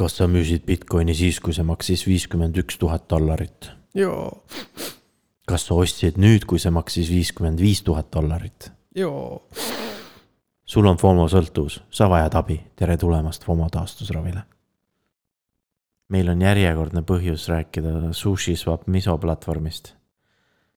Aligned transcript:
kas 0.00 0.16
sa 0.16 0.28
müüsid 0.30 0.64
Bitcoini 0.68 1.14
siis, 1.16 1.40
kui 1.44 1.52
see 1.56 1.66
maksis 1.66 2.06
viiskümmend 2.08 2.56
üks 2.62 2.78
tuhat 2.80 3.04
dollarit? 3.10 3.68
joo, 3.96 4.46
kas 5.50 5.66
sa 5.68 5.76
ostsid 5.76 6.20
nüüd, 6.20 6.46
kui 6.48 6.62
see 6.62 6.72
maksis 6.72 7.10
viiskümmend 7.12 7.60
viis 7.60 7.82
tuhat 7.84 8.08
dollarit? 8.14 8.70
joo. 8.96 9.42
sul 10.64 10.88
on 10.88 10.98
FOMO 11.00 11.28
sõltuvus, 11.28 11.80
sa 11.92 12.08
vajad 12.12 12.38
abi, 12.40 12.60
tere 12.78 12.96
tulemast 13.00 13.44
FOMO 13.44 13.68
taastusravile. 13.72 14.44
meil 16.08 16.32
on 16.32 16.48
järjekordne 16.48 17.04
põhjus 17.06 17.48
rääkida 17.52 18.14
SushiSwap 18.16 18.88
miso 18.88 19.18
platvormist. 19.20 19.94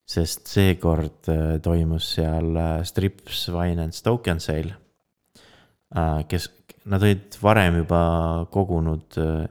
sest 0.04 0.50
seekord 0.52 1.32
äh, 1.32 1.56
toimus 1.64 2.12
seal 2.18 2.56
äh, 2.60 2.72
Strips 2.84 3.46
Finance 3.48 4.02
Token 4.04 4.40
Sale. 4.40 4.76
Äh, 5.96 6.26
kes, 6.28 6.50
nad 6.90 7.04
olid 7.04 7.38
varem 7.42 7.80
juba 7.82 8.00
kogunud 8.52 9.18
äh, 9.20 9.46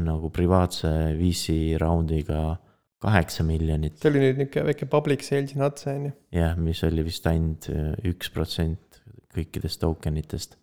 nagu 0.00 0.30
privaatse 0.30 0.90
VC 1.18 1.78
raundiga 1.80 2.58
kaheksa 3.00 3.44
miljonit. 3.48 3.96
see 3.98 4.10
oli 4.12 4.22
nüüd 4.22 4.40
niisugune 4.42 4.66
väike 4.68 4.88
public 4.92 5.24
sales 5.24 5.54
in 5.56 5.64
otse, 5.64 5.88
on 5.92 6.08
ju. 6.10 6.14
jah, 6.36 6.56
mis 6.60 6.82
oli 6.86 7.04
vist 7.06 7.26
ainult 7.30 7.70
äh, 7.72 7.94
üks 8.12 8.32
protsent 8.34 9.00
kõikidest 9.34 9.80
token 9.80 10.18
itest. 10.20 10.58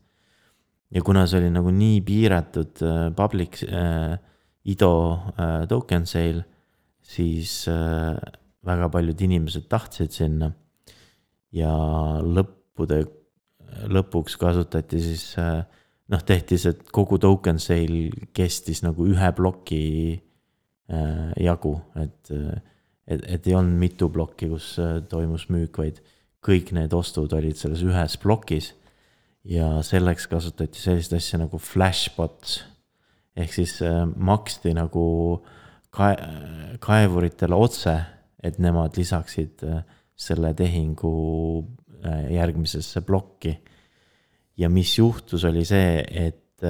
ja 0.94 1.04
kuna 1.04 1.26
see 1.28 1.42
oli 1.42 1.52
nagu 1.54 1.74
nii 1.74 2.02
piiratud 2.06 2.84
äh, 2.86 3.08
public 3.18 3.64
äh, 3.66 4.18
IDO 4.68 4.94
äh, 5.34 5.64
token 5.72 6.06
sale, 6.06 6.44
siis 7.02 7.64
äh, 7.72 8.16
väga 8.68 8.90
paljud 8.92 9.22
inimesed 9.28 9.68
tahtsid 9.72 10.14
sinna. 10.14 10.52
ja 11.56 11.72
lõppude, 12.22 13.00
lõpuks 13.92 14.38
kasutati 14.40 15.00
siis 15.04 15.26
äh, 15.42 15.62
noh, 16.12 16.24
tehti 16.24 16.60
see 16.62 16.78
kogu 16.94 17.20
token 17.22 17.60
sale 17.62 18.28
kestis 18.36 18.84
nagu 18.86 19.08
ühe 19.10 19.32
ploki 19.38 19.84
äh, 20.16 21.34
jagu, 21.44 21.76
et, 22.00 22.32
et, 23.08 23.26
et 23.38 23.50
ei 23.50 23.58
olnud 23.58 23.80
mitu 23.82 24.10
plokki, 24.14 24.50
kus 24.54 24.74
äh, 24.84 25.00
toimus 25.10 25.50
müük, 25.54 25.78
vaid 25.82 26.02
kõik 26.48 26.72
need 26.78 26.94
ostud 26.96 27.34
olid 27.36 27.58
selles 27.60 27.84
ühes 27.86 28.18
plokis. 28.22 28.74
ja 29.48 29.78
selleks 29.84 30.26
kasutati 30.28 30.80
sellist 30.80 31.14
asja 31.16 31.38
nagu 31.40 31.56
flashbots 31.62 32.58
ehk 33.38 33.54
siis 33.54 33.78
äh, 33.86 34.04
maksti 34.16 34.74
nagu 34.78 35.06
kae-, 35.96 36.78
kaevuritele 36.84 37.56
otse, 37.58 37.96
et 38.44 38.60
nemad 38.62 38.98
lisaksid 38.98 39.64
äh, 39.66 39.84
selle 40.18 40.54
tehingu 40.58 41.14
äh, 41.62 41.87
järgmisesse 42.32 43.02
plokki 43.06 43.54
ja 44.58 44.70
mis 44.70 44.98
juhtus, 44.98 45.46
oli 45.46 45.64
see, 45.68 46.02
et, 46.28 46.66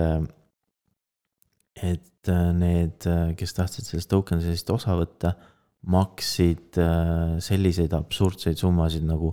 et 1.83 2.31
need, 2.57 3.07
kes 3.39 3.55
tahtsid 3.55 3.87
sellest 3.87 4.11
token 4.11 4.41
sellist 4.43 4.69
osa 4.73 4.97
võtta, 4.99 5.33
maksid 5.87 6.79
selliseid 7.43 7.93
absurdseid 7.95 8.59
summasid 8.59 9.05
nagu 9.07 9.31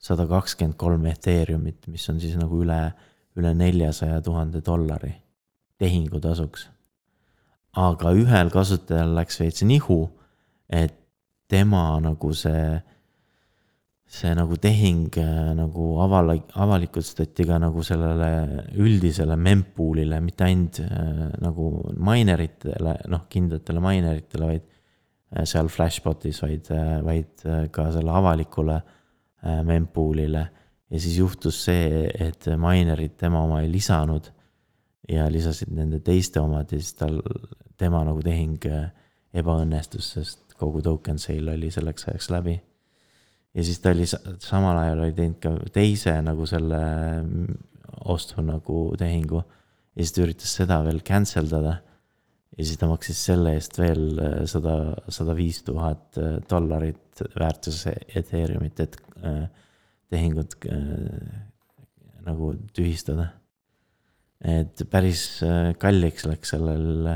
sada 0.00 0.24
kakskümmend 0.28 0.78
kolm 0.80 1.04
Ethereumit, 1.10 1.84
mis 1.92 2.06
on 2.08 2.20
siis 2.22 2.38
nagu 2.40 2.62
üle, 2.62 2.78
üle 3.36 3.52
neljasaja 3.56 4.22
tuhande 4.24 4.62
dollari 4.64 5.12
tehingutasuks. 5.80 6.68
aga 7.80 8.10
ühel 8.18 8.48
kasutajal 8.50 9.12
läks 9.14 9.38
veits 9.40 9.62
nihu, 9.62 10.00
et 10.68 10.96
tema 11.48 12.00
nagu 12.02 12.32
see 12.34 12.80
see 14.10 14.32
nagu 14.34 14.56
tehing 14.58 15.06
äh, 15.22 15.52
nagu 15.54 15.92
avala-, 16.02 16.40
avalikustati 16.58 17.44
ka 17.46 17.60
nagu 17.62 17.82
sellele 17.86 18.64
üldisele 18.82 19.36
mempool'ile, 19.38 20.18
mitte 20.24 20.46
ainult 20.48 20.80
äh, 20.82 21.28
nagu 21.38 21.68
mineritele, 21.94 22.96
noh, 23.12 23.28
kindlatele 23.30 23.82
mineritele, 23.84 24.48
vaid 24.50 24.64
äh, 24.66 25.44
seal 25.46 25.70
Flashbotis, 25.70 26.40
vaid, 26.42 26.72
vaid 27.06 27.44
ka 27.70 27.90
selle 27.94 28.16
avalikule 28.18 28.80
mempool'ile. 29.64 30.42
ja 30.90 30.98
siis 31.00 31.16
juhtus 31.16 31.62
see, 31.64 32.02
et 32.10 32.48
minerid 32.58 33.14
tema 33.16 33.44
oma 33.46 33.60
ei 33.62 33.70
lisanud 33.70 34.26
ja 35.08 35.28
lisasid 35.30 35.70
nende 35.72 36.02
teiste 36.04 36.42
omad 36.42 36.74
ja 36.74 36.80
siis 36.80 36.98
tal, 36.98 37.22
tema 37.78 38.02
nagu 38.04 38.20
tehing 38.26 38.66
ebaõnnestus, 39.32 40.10
sest 40.18 40.58
kogu 40.60 40.82
token 40.84 41.22
sale 41.22 41.54
oli 41.54 41.70
selleks 41.72 42.10
ajaks 42.10 42.28
läbi 42.34 42.58
ja 43.54 43.64
siis 43.66 43.80
ta 43.82 43.92
oli 43.94 44.06
samal 44.06 44.78
ajal 44.78 45.04
oli 45.06 45.14
teinud 45.16 45.38
ka 45.42 45.54
teise 45.74 46.14
nagu 46.22 46.46
selle 46.46 46.80
ostu 48.10 48.42
nagu 48.44 48.82
tehingu. 48.98 49.42
ja 49.94 50.04
siis 50.04 50.14
ta 50.14 50.24
üritas 50.24 50.52
seda 50.60 50.80
veel 50.86 51.00
cancel 51.06 51.50
dada. 51.50 51.80
ja 52.56 52.64
siis 52.64 52.78
ta 52.78 52.88
maksis 52.90 53.24
selle 53.30 53.54
eest 53.58 53.78
veel 53.78 54.04
äh, 54.18 54.38
sada, 54.50 54.76
sada 55.08 55.34
viis 55.36 55.62
tuhat 55.66 56.18
äh, 56.18 56.38
dollarit 56.50 57.24
väärtuse 57.38 57.94
Ethereumit, 58.16 58.80
et 58.80 58.96
äh, 59.24 59.44
tehingut 60.10 60.56
nagu 62.26 62.54
tühistada. 62.74 63.28
et 64.40 64.86
päris 64.90 65.42
kalliks 65.78 66.24
läks 66.26 66.54
sellel 66.54 67.08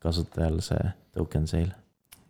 kasutajal 0.00 0.60
see 0.64 0.88
token 1.14 1.46
sale. 1.46 1.76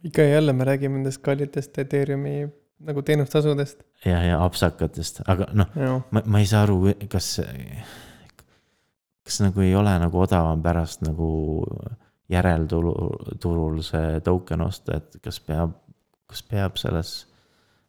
ikka 0.04 0.22
ja 0.22 0.40
jälle 0.40 0.52
me 0.52 0.64
räägime 0.64 0.98
nendest 0.98 1.22
kallitest 1.22 1.78
Ethereumi 1.78 2.48
nagu 2.80 3.02
teenustasudest. 3.02 3.82
ja, 4.04 4.20
ja 4.24 4.38
apsakatest, 4.44 5.22
aga 5.28 5.48
noh, 5.56 5.72
ma, 6.10 6.22
ma 6.24 6.40
ei 6.40 6.48
saa 6.48 6.64
aru, 6.64 6.94
kas, 7.12 7.32
kas 9.26 9.40
nagu 9.44 9.64
ei 9.64 9.74
ole 9.76 9.92
nagu 10.02 10.22
odavam 10.22 10.62
pärast 10.64 11.04
nagu 11.04 11.30
järeltulu, 12.30 12.94
turul 13.42 13.80
see 13.84 14.20
token 14.24 14.64
osta, 14.64 15.00
et 15.00 15.18
kas 15.24 15.40
peab, 15.44 15.74
kas 16.30 16.44
peab 16.46 16.78
selles 16.80 17.14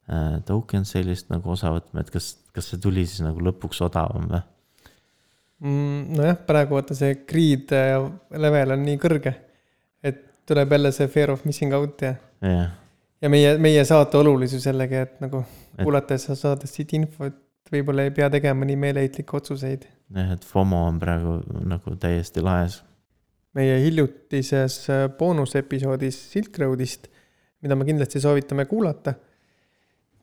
äh, 0.10 0.40
token 0.48 0.88
sale'ist 0.88 1.32
nagu 1.34 1.54
osa 1.54 1.72
võtma, 1.76 2.04
et 2.04 2.12
kas, 2.14 2.34
kas 2.56 2.72
see 2.74 2.82
tuli 2.82 3.06
siis 3.08 3.24
nagu 3.26 3.44
lõpuks 3.44 3.84
odavam 3.86 4.28
või? 4.32 4.44
Mm, 5.62 6.18
nojah, 6.18 6.40
praegu 6.48 6.74
vaata 6.74 6.98
see 6.98 7.22
greed 7.30 7.72
äh, 7.78 7.96
level 8.34 8.76
on 8.76 8.86
nii 8.88 9.00
kõrge, 9.02 9.36
et 10.04 10.24
tuleb 10.50 10.74
jälle 10.74 10.92
see 10.96 11.10
fear 11.14 11.32
of 11.36 11.46
missing 11.46 11.78
out 11.78 12.02
ja 12.02 12.16
yeah 12.42 12.81
ja 13.22 13.30
meie, 13.30 13.56
meie 13.62 13.86
saate 13.88 14.20
olulisus 14.22 14.66
jällegi, 14.66 15.00
et 15.06 15.18
nagu 15.24 15.44
et... 15.44 15.82
kuulates 15.84 16.28
sa 16.30 16.38
saad 16.38 16.66
siit 16.70 16.94
infot, 16.98 17.38
võib-olla 17.72 18.06
ei 18.08 18.14
pea 18.16 18.28
tegema 18.34 18.68
nii 18.68 18.78
meeleheitlikke 18.82 19.38
otsuseid. 19.40 19.88
jah, 20.16 20.34
et 20.36 20.46
FOMO 20.48 20.86
on 20.90 21.00
praegu 21.02 21.40
nagu 21.70 21.96
täiesti 22.02 22.44
laes. 22.44 22.82
meie 23.58 23.80
hiljutises 23.84 24.78
äh, 24.90 25.08
boonusepisoodis 25.18 26.20
Silk 26.32 26.60
Roadist, 26.60 27.10
mida 27.62 27.76
me 27.76 27.86
kindlasti 27.86 28.22
soovitame 28.24 28.66
kuulata. 28.66 29.14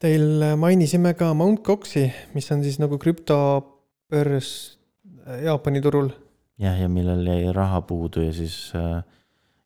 Teil 0.00 0.42
äh, 0.42 0.56
mainisime 0.56 1.14
ka 1.18 1.32
Mount 1.34 1.62
Goxi, 1.66 2.06
mis 2.34 2.50
on 2.54 2.64
siis 2.64 2.78
nagu 2.82 2.98
krüptobörs 2.98 4.50
äh, 5.26 5.44
Jaapani 5.44 5.84
turul. 5.84 6.10
jah, 6.58 6.74
ja 6.80 6.88
millel 6.90 7.26
jäi 7.26 7.52
raha 7.54 7.82
puudu 7.86 8.24
ja 8.24 8.32
siis 8.34 8.72
äh, 8.74 9.04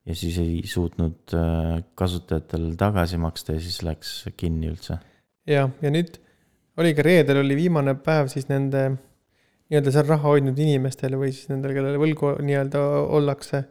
ja 0.07 0.17
siis 0.19 0.39
ei 0.43 0.61
suutnud 0.67 1.35
äh, 1.39 1.79
kasutajatel 1.95 2.73
tagasi 2.79 3.21
maksta 3.23 3.57
ja 3.57 3.63
siis 3.63 3.83
läks 3.87 4.13
kinni 4.37 4.73
üldse. 4.73 4.99
ja, 5.47 5.69
ja 5.83 5.95
nüüd 5.95 6.19
oli 6.81 6.95
ka 6.97 7.05
reedel 7.07 7.43
oli 7.43 7.57
viimane 7.59 7.95
päev 7.95 8.31
siis 8.33 8.49
nende 8.51 8.89
nii-öelda 9.73 9.95
seal 9.95 10.09
raha 10.09 10.35
hoidnud 10.35 10.59
inimestele 10.59 11.17
või 11.21 11.33
siis 11.33 11.49
nendele, 11.49 11.77
kellele 11.77 12.01
võlgu 12.01 12.35
nii-öelda 12.45 12.83
ollakse, 13.17 13.63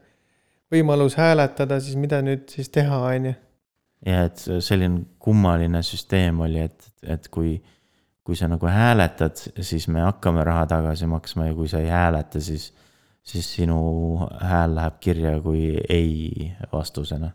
võimalus 0.73 1.17
hääletada 1.19 1.77
siis, 1.83 1.97
mida 1.99 2.21
nüüd 2.25 2.47
siis 2.49 2.71
teha, 2.73 3.03
on 3.11 3.29
ju. 3.29 3.33
ja 4.07 4.25
et 4.29 4.41
selline 4.41 5.03
kummaline 5.21 5.83
süsteem 5.85 6.41
oli, 6.41 6.63
et, 6.65 6.87
et 7.05 7.27
kui, 7.33 7.57
kui 8.25 8.39
sa 8.39 8.49
nagu 8.49 8.69
hääletad, 8.69 9.43
siis 9.61 9.85
me 9.91 10.05
hakkame 10.07 10.45
raha 10.47 10.65
tagasi 10.73 11.09
maksma 11.11 11.51
ja 11.51 11.57
kui 11.57 11.69
sa 11.69 11.83
ei 11.83 11.91
hääleta, 11.93 12.41
siis 12.41 12.71
siis 13.21 13.49
sinu 13.55 13.77
hääl 14.41 14.75
läheb 14.75 14.97
kirja 14.99 15.35
kui 15.41 15.75
ei 15.89 16.51
vastusena. 16.71 17.31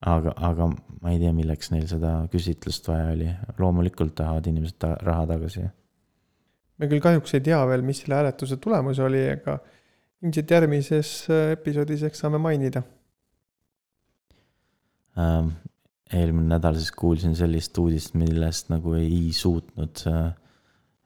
aga, 0.00 0.32
aga 0.36 0.66
ma 1.02 1.10
ei 1.12 1.18
tea, 1.20 1.32
milleks 1.36 1.70
neil 1.74 1.84
seda 1.88 2.14
küsitlust 2.32 2.86
vaja 2.88 3.10
oli, 3.12 3.28
loomulikult 3.58 4.14
tahavad 4.16 4.46
inimesed 4.48 4.78
ta 4.80 4.94
raha 5.04 5.26
tagasi. 5.34 5.66
me 6.78 6.88
küll 6.88 7.04
kahjuks 7.04 7.34
ei 7.36 7.44
tea 7.50 7.60
veel, 7.68 7.84
mis 7.84 8.00
selle 8.02 8.16
hääletuse 8.20 8.56
tulemus 8.56 8.98
oli, 9.04 9.26
aga 9.34 9.58
ilmselt 10.22 10.56
järgmises 10.56 11.10
episoodis 11.52 12.06
eks 12.08 12.24
saame 12.24 12.40
mainida 12.40 12.82
ähm,. 15.20 15.52
eelmine 16.12 16.56
nädal 16.56 16.74
siis 16.74 16.92
kuulsin 16.92 17.36
sellist 17.36 17.76
uudist, 17.78 18.16
millest 18.18 18.72
nagu 18.72 18.96
ei 18.98 19.28
suutnud 19.36 20.00
äh, 20.08 20.24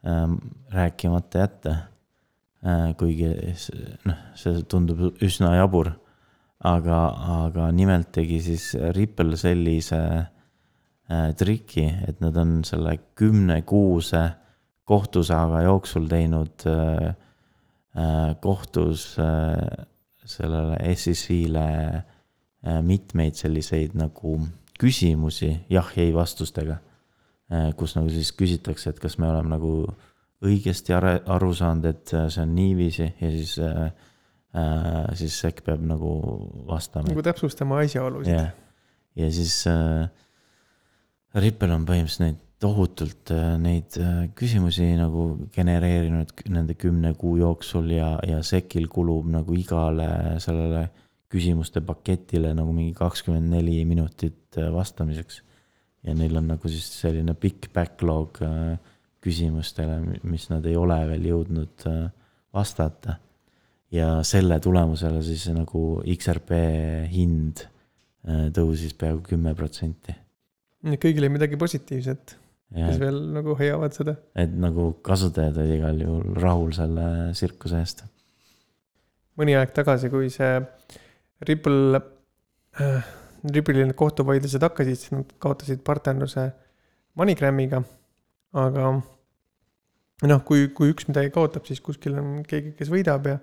äh, 0.07 0.23
rääkimata 0.71 1.43
jätta 1.43 1.75
kuigi 2.97 3.27
noh, 4.09 4.21
see 4.33 4.63
tundub 4.69 5.21
üsna 5.23 5.55
jabur. 5.59 5.91
aga, 6.65 6.99
aga 7.45 7.67
nimelt 7.75 8.09
tegi 8.15 8.39
siis 8.41 8.71
Ripple 8.95 9.37
sellise 9.37 9.99
äh, 10.01 11.29
triki, 11.37 11.85
et 12.07 12.21
nad 12.23 12.37
on 12.41 12.63
selle 12.65 12.95
kümnekuuse 13.19 14.23
kohtusaaga 14.85 15.61
jooksul 15.65 16.07
teinud 16.09 16.65
äh, 16.69 17.13
äh, 17.97 18.35
kohtus 18.41 19.17
äh, 19.19 19.85
sellele 20.25 20.95
SEC-le 20.95 21.67
äh, 22.65 22.81
mitmeid 22.81 23.37
selliseid 23.37 23.93
nagu 23.97 24.39
küsimusi 24.79 25.53
jah-ei 25.69 26.13
vastustega. 26.13 26.81
kus 27.77 27.91
nagu 27.93 28.09
siis 28.09 28.31
küsitakse, 28.33 28.89
et 28.89 28.99
kas 28.99 29.19
me 29.21 29.27
oleme 29.29 29.51
nagu 29.53 29.71
õigesti 30.45 30.95
aru 30.95 31.53
saanud, 31.57 31.87
et 31.89 32.13
see 32.13 32.41
on 32.43 32.53
niiviisi 32.55 33.07
ja 33.07 33.31
siis 33.33 33.57
äh, 33.63 33.89
siis 35.19 35.39
SEC 35.41 35.63
peab 35.65 35.83
nagu 35.83 36.11
vastama. 36.67 37.09
nagu 37.09 37.25
täpsustama 37.25 37.81
asjaolusid 37.83 38.31
yeah.. 38.31 38.53
ja 39.19 39.31
siis 39.33 39.61
äh, 39.67 40.07
Ripple 41.35 41.75
on 41.75 41.87
põhimõtteliselt 41.87 42.23
neid 42.23 42.41
tohutult 42.63 43.31
äh, 43.35 43.55
neid 43.61 43.97
äh, 43.99 44.27
küsimusi 44.37 44.87
nagu 44.99 45.27
genereerinud 45.53 46.31
nende 46.53 46.77
kümne 46.79 47.13
kuu 47.19 47.35
jooksul 47.41 47.89
ja, 47.93 48.15
ja 48.27 48.41
SEC-il 48.45 48.87
kulub 48.91 49.27
nagu 49.33 49.57
igale 49.57 50.07
sellele 50.43 50.87
küsimuste 51.31 51.81
paketile 51.83 52.53
nagu 52.55 52.71
mingi 52.75 52.95
kakskümmend 52.95 53.51
neli 53.57 53.81
minutit 53.87 54.57
äh, 54.61 54.71
vastamiseks. 54.73 55.41
ja 56.05 56.13
neil 56.13 56.37
on 56.37 56.51
nagu 56.53 56.69
siis 56.69 56.87
selline 57.01 57.33
pikk 57.33 57.71
backlog 57.73 58.39
küsimustele, 59.25 59.99
mis 60.23 60.49
nad 60.51 60.65
ei 60.69 60.75
ole 60.77 60.99
veel 61.09 61.29
jõudnud 61.31 61.87
vastata. 62.53 63.19
ja 63.91 64.23
selle 64.27 64.59
tulemusel 64.59 65.21
siis 65.23 65.45
nagu 65.53 66.01
XRP 66.03 66.57
hind 67.11 67.65
tõusis 68.55 68.95
peaaegu 68.97 69.21
kümme 69.29 69.53
protsenti. 69.55 70.15
kõigile 71.01 71.29
midagi 71.29 71.57
positiivset 71.57 72.37
kes 72.73 72.99
veel 73.01 73.19
nagu 73.35 73.55
hoiavad 73.57 73.95
seda. 73.95 74.15
et 74.35 74.53
nagu 74.59 74.89
kasutajad 75.05 75.57
olid 75.61 75.77
igal 75.77 76.01
juhul 76.01 76.39
rahul 76.41 76.73
selle 76.75 77.05
tsirkuse 77.37 77.81
eest. 77.81 78.03
mõni 79.39 79.55
aeg 79.57 79.73
tagasi, 79.75 80.09
kui 80.13 80.31
see 80.33 80.57
Ripple 81.45 82.01
äh,, 82.81 83.13
Ripple'il 83.45 83.85
need 83.85 83.97
kohtuvaidlused 83.99 84.63
hakkasid, 84.65 84.97
siis 84.97 85.11
nad 85.13 85.33
kaotasid 85.39 85.83
partnerluse 85.85 86.47
MoneyGramiga. 87.19 87.83
aga 88.55 88.93
noh, 90.23 90.43
kui, 90.47 90.69
kui 90.75 90.93
üks 90.93 91.09
midagi 91.09 91.33
kaotab, 91.35 91.65
siis 91.67 91.81
kuskil 91.83 92.15
on 92.21 92.39
keegi, 92.47 92.75
kes 92.77 92.91
võidab 92.93 93.27
ja 93.27 93.39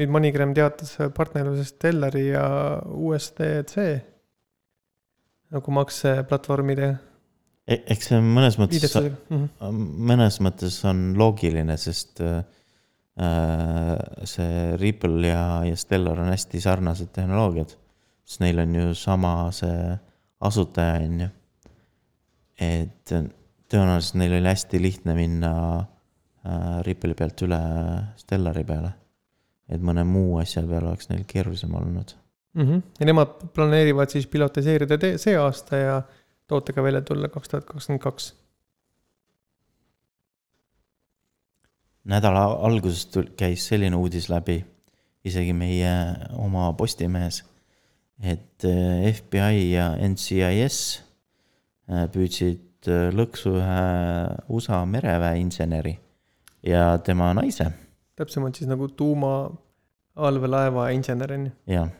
nüüd 0.00 0.10
MoneyGram 0.10 0.54
teatas 0.56 0.96
partnerlusest 1.14 1.76
Stellari 1.76 2.28
ja 2.32 2.44
USDC 2.82 3.84
nagu 5.54 5.74
makseplatvormide 5.78 6.94
E-, 7.64 7.80
eks 7.94 8.10
see 8.10 8.20
mõnes 8.20 8.58
mõttes, 8.60 8.92
mm 8.98 9.14
-hmm. 9.30 9.78
mõnes 10.10 10.36
mõttes 10.44 10.76
on 10.88 11.14
loogiline, 11.16 11.76
sest 11.80 12.20
äh, 12.20 12.42
see 14.28 14.74
Ripple 14.80 15.30
ja, 15.30 15.62
ja 15.64 15.76
Stellar 15.76 16.20
on 16.20 16.32
hästi 16.32 16.60
sarnased 16.60 17.14
tehnoloogiad. 17.16 17.76
sest 18.24 18.40
neil 18.40 18.58
on 18.58 18.74
ju 18.74 18.94
sama 18.94 19.52
see 19.52 19.96
asutaja, 20.40 21.00
on 21.08 21.20
ju. 21.20 21.28
et 22.60 23.14
tõenäoliselt 23.74 24.18
neil 24.20 24.36
oli 24.38 24.50
hästi 24.50 24.82
lihtne 24.82 25.14
minna 25.18 25.54
äh, 25.78 26.82
Ripple'i 26.86 27.16
pealt 27.18 27.42
üle 27.46 27.60
Stellari 28.20 28.64
peale. 28.68 28.92
et 29.68 29.80
mõne 29.80 30.04
muu 30.04 30.38
asja 30.38 30.62
peale 30.62 30.92
oleks 30.92 31.08
neil 31.10 31.24
keerulisem 31.26 31.74
olnud 31.74 32.14
mm. 32.54 32.62
-hmm. 32.62 32.82
ja 33.00 33.06
nemad 33.06 33.36
planeerivad 33.54 34.12
siis 34.12 34.26
pilotiseerida 34.26 34.98
see 35.16 35.36
aasta 35.40 35.76
ja 35.76 36.02
tootega 36.46 36.82
välja 36.82 37.00
tulla 37.00 37.28
kaks 37.28 37.48
tuhat 37.48 37.64
kakskümmend 37.64 38.02
kaks. 38.02 38.34
nädala 42.04 42.44
alguses 42.44 43.08
käis 43.36 43.68
selline 43.68 43.96
uudis 43.96 44.28
läbi, 44.28 44.58
isegi 45.24 45.52
meie 45.52 45.92
oma 46.36 46.72
Postimehes, 46.72 47.44
et 48.20 48.64
eh, 48.64 49.14
FBI 49.14 49.70
ja 49.72 49.86
NCIS 49.96 50.80
eh, 51.88 52.04
püüdsid 52.12 52.73
eh, 52.90 53.10
lõksu 53.14 53.56
ühe 53.58 53.82
USA 54.54 54.84
mereväeinseneri 54.86 55.94
ja 56.66 56.94
tema 57.04 57.32
naise. 57.36 57.70
täpsemalt 58.16 58.56
siis 58.56 58.70
nagu 58.70 58.88
tuuma 58.88 59.50
allveelaeva 60.14 60.88
insener 60.94 61.32
on 61.32 61.46
ju. 61.46 61.52
jah, 61.66 61.92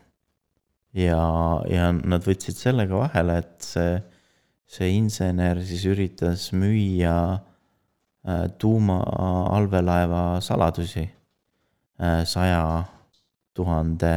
ja, 0.93 1.05
ja, 1.05 1.23
ja 1.71 1.93
nad 1.93 2.27
võtsid 2.27 2.59
sellega 2.59 2.99
vahele, 3.07 3.39
et 3.43 3.73
see 3.75 4.03
see 4.75 4.95
insener 4.97 5.61
siis 5.65 5.85
üritas 5.89 6.49
müüa 6.57 7.17
äh, 7.35 8.47
tuumaallveelaeva 8.59 10.41
saladusi 10.45 11.05
äh, 11.05 12.25
saja 12.25 12.85
tuhande 13.55 14.15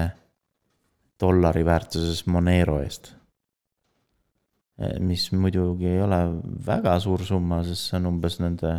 dollari 1.19 1.66
väärtuses 1.66 2.25
Monero 2.28 2.80
eest. 2.81 3.14
Äh, 4.78 5.00
mis 5.02 5.32
muidugi 5.34 5.90
ei 5.90 6.02
ole 6.06 6.20
väga 6.66 7.00
suur 7.02 7.24
summa, 7.26 7.64
sest 7.66 7.90
see 7.90 7.98
on 7.98 8.12
umbes 8.12 8.38
nende 8.44 8.76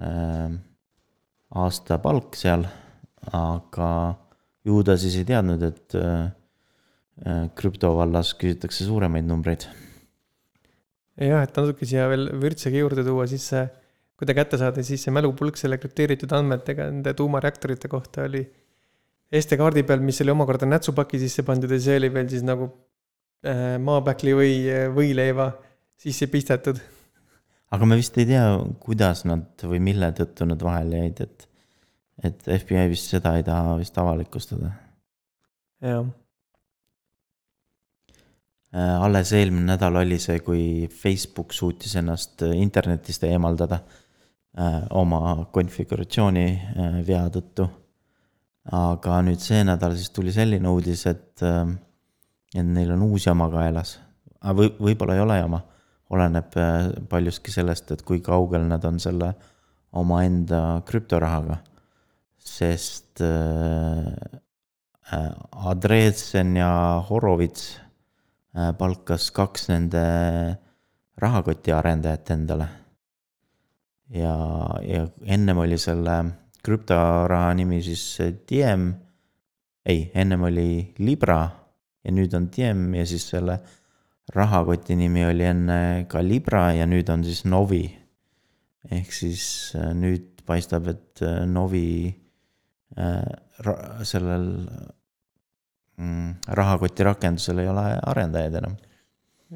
äh, 0.00 0.54
aastapalk 1.60 2.38
seal, 2.40 2.64
aga 3.36 3.90
ju 4.64 4.80
ta 4.88 4.96
siis 5.00 5.18
ei 5.20 5.28
teadnud, 5.28 5.66
et 5.68 5.98
äh, 5.98 7.50
krüptovallas 7.58 8.32
küsitakse 8.40 8.86
suuremaid 8.88 9.28
numbreid. 9.28 9.68
Jah, 11.18 11.42
et 11.42 11.56
natuke 11.58 11.84
siia 11.88 12.06
veel 12.08 12.30
vürtsagi 12.40 12.80
juurde 12.80 13.04
tuua, 13.04 13.26
siis 13.28 13.44
see, 13.52 13.64
kui 14.16 14.28
ta 14.28 14.36
kätte 14.38 14.56
saadi, 14.60 14.86
siis 14.86 15.04
see 15.04 15.12
mälupulk 15.12 15.58
selle 15.60 15.76
krüpteeritud 15.82 16.32
andmetega 16.32 16.88
nende 16.88 17.12
tuumareaktorite 17.18 17.90
kohta 17.92 18.24
oli 18.24 18.46
SD-kaardi 19.36 19.84
peal, 19.84 20.00
mis 20.00 20.22
oli 20.24 20.32
omakorda 20.32 20.64
nätsupaki 20.70 21.20
sisse 21.20 21.44
pandud 21.44 21.74
ja 21.74 21.80
see 21.82 21.98
oli 22.00 22.08
veel 22.14 22.30
siis 22.32 22.46
nagu 22.46 22.70
maapäkli 23.84 24.32
või 24.34 24.54
võileiva 24.94 25.52
sisse 26.00 26.26
pistetud. 26.26 26.80
aga 27.70 27.86
me 27.86 27.98
vist 28.00 28.16
ei 28.18 28.26
tea, 28.26 28.46
kuidas 28.82 29.22
nad 29.28 29.62
või 29.62 29.78
mille 29.90 30.10
tõttu 30.16 30.48
nad 30.48 30.62
vahele 30.62 31.04
jäid, 31.04 31.20
et, 31.22 31.48
et 32.24 32.48
FBI 32.58 32.88
vist 32.90 33.14
seda 33.14 33.36
ei 33.38 33.46
taha 33.46 33.76
vist 33.78 33.98
avalikustada. 33.98 34.72
jah 35.84 36.08
Äh, 38.68 39.02
alles 39.02 39.30
eelmine 39.32 39.64
nädal 39.70 39.96
oli 39.96 40.18
see, 40.20 40.42
kui 40.44 40.64
Facebook 40.92 41.54
suutis 41.56 41.94
ennast 41.96 42.42
äh, 42.44 42.52
internetist 42.60 43.22
eemaldada 43.24 43.78
äh, 43.80 44.82
oma 44.92 45.46
konfiguratsiooni 45.52 46.46
vea 47.06 47.22
tõttu. 47.32 47.68
aga 48.68 49.22
nüüd 49.24 49.40
see 49.40 49.62
nädal 49.64 49.94
siis 49.96 50.10
tuli 50.12 50.32
selline 50.34 50.68
uudis, 50.68 51.06
et, 51.08 51.40
et 52.54 52.66
neil 52.66 52.92
on 52.94 53.02
uus 53.08 53.26
jama 53.26 53.48
kaelas. 53.52 53.98
või, 54.54 54.70
võib-olla 54.78 55.14
ei 55.14 55.20
ole 55.20 55.38
jama, 55.38 55.62
oleneb 56.10 56.54
paljuski 57.08 57.52
sellest, 57.52 57.90
et 57.92 58.02
kui 58.02 58.20
kaugel 58.20 58.64
nad 58.68 58.84
on 58.84 59.00
selle 59.00 59.34
omaenda 59.92 60.82
krüptorahaga. 60.86 61.58
sest 62.38 63.20
Andreessen 65.68 66.56
ja 66.56 66.70
Horovits 67.10 67.78
Äh, 68.58 68.72
palkas 68.74 69.28
kaks 69.30 69.68
nende 69.68 70.00
rahakoti 71.20 71.72
arendajat 71.72 72.30
endale. 72.34 72.68
ja, 74.08 74.32
ja 74.82 75.02
ennem 75.28 75.58
oli 75.58 75.76
selle 75.78 76.14
krüptoraha 76.64 77.52
nimi 77.54 77.82
siis 77.84 78.02
Diem, 78.48 78.88
ei, 79.84 80.10
ennem 80.14 80.42
oli 80.48 80.94
Libra 80.98 81.42
ja 82.04 82.14
nüüd 82.14 82.34
on 82.36 82.48
Diem 82.54 82.94
ja 82.94 83.06
siis 83.08 83.26
selle 83.32 83.58
rahakoti 84.34 84.96
nimi 84.98 85.24
oli 85.26 85.46
enne 85.48 85.78
ka 86.10 86.22
Libra 86.24 86.68
ja 86.76 86.86
nüüd 86.88 87.08
on 87.12 87.24
siis 87.24 87.44
Novi. 87.48 87.86
ehk 88.90 89.12
siis 89.12 89.74
äh, 89.76 89.90
nüüd 89.96 90.42
paistab, 90.48 90.88
et 90.88 91.22
äh, 91.24 91.42
Novi 91.48 92.08
äh, 92.96 94.04
sellel 94.06 94.46
mm, 95.98 96.36
rahakoti 96.60 97.06
rakendusel 97.08 97.64
ei 97.64 97.70
ole 97.72 97.86
arendajaid 98.12 98.60
enam. 98.60 98.76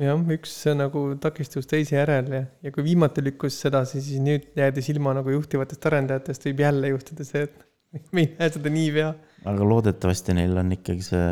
jah, 0.00 0.20
üks 0.36 0.54
nagu 0.76 1.04
takistus 1.20 1.68
teise 1.68 1.98
järel 1.98 2.32
ja, 2.32 2.44
ja 2.64 2.72
kui 2.74 2.84
viimati 2.86 3.24
lükkus 3.24 3.60
sedasi, 3.64 4.00
siis 4.04 4.22
nüüd 4.24 4.50
jäädes 4.56 4.88
ilma 4.92 5.14
nagu 5.18 5.34
juhtivatest 5.34 5.90
arendajatest, 5.90 6.48
võib 6.48 6.64
jälle 6.64 6.94
juhtuda 6.94 7.28
see, 7.28 7.44
et 7.48 7.66
me 8.16 8.24
ei 8.24 8.30
näe 8.38 8.52
seda 8.56 8.72
niipea. 8.72 9.10
aga 9.52 9.68
loodetavasti 9.74 10.36
neil 10.38 10.56
on 10.56 10.72
ikkagi 10.78 11.04
see, 11.12 11.26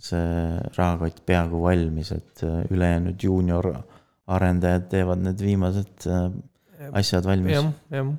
see 0.00 0.56
rahakott 0.76 1.20
peaaegu 1.28 1.62
valmis, 1.62 2.12
et 2.16 2.42
äh, 2.46 2.64
ülejäänud 2.72 3.22
juunior 3.22 3.68
arendajad 4.30 4.88
teevad 4.92 5.22
need 5.24 5.42
viimased 5.44 6.06
äh, 6.08 6.30
asjad 6.96 7.28
valmis. 7.28 7.58
jah, 7.58 7.72
jah 7.92 8.12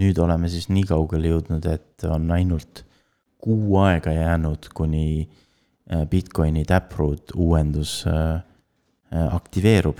nüüd 0.00 0.20
oleme 0.22 0.48
siis 0.48 0.68
nii 0.70 0.84
kaugele 0.86 1.32
jõudnud, 1.32 1.66
et 1.66 2.04
on 2.06 2.30
ainult 2.30 2.84
kuu 3.42 3.74
aega 3.82 4.12
jäänud, 4.14 4.70
kuni 4.74 5.26
äh, 5.26 6.06
Bitcoini 6.08 6.64
Taproot 6.64 7.34
uuendus 7.34 8.04
aktiveerub. 9.10 9.98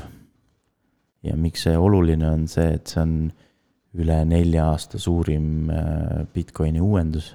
ja 1.27 1.35
miks 1.37 1.67
see 1.67 1.77
oluline 1.77 2.29
on 2.31 2.47
see, 2.49 2.77
et 2.79 2.87
see 2.87 3.03
on 3.03 3.15
üle 3.99 4.21
nelja 4.25 4.69
aasta 4.71 4.99
suurim 5.03 5.67
Bitcoini 6.33 6.81
uuendus. 6.81 7.35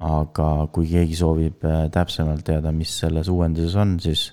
Aga 0.00 0.68
kui 0.72 0.88
keegi 0.90 1.16
soovib 1.16 1.64
äh, 1.64 1.86
täpsemalt 1.92 2.44
teada, 2.44 2.72
mis 2.72 2.92
selles 3.00 3.28
uuenduses 3.32 3.76
on, 3.80 3.96
siis 4.00 4.28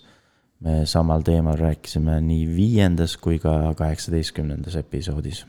me 0.63 0.84
samal 0.88 1.24
teemal 1.24 1.58
rääkisime 1.60 2.20
nii 2.24 2.48
viiendas 2.55 3.17
kui 3.17 3.39
ka 3.39 3.74
kaheksateistkümnendas 3.77 4.75
episoodis. 4.79 5.46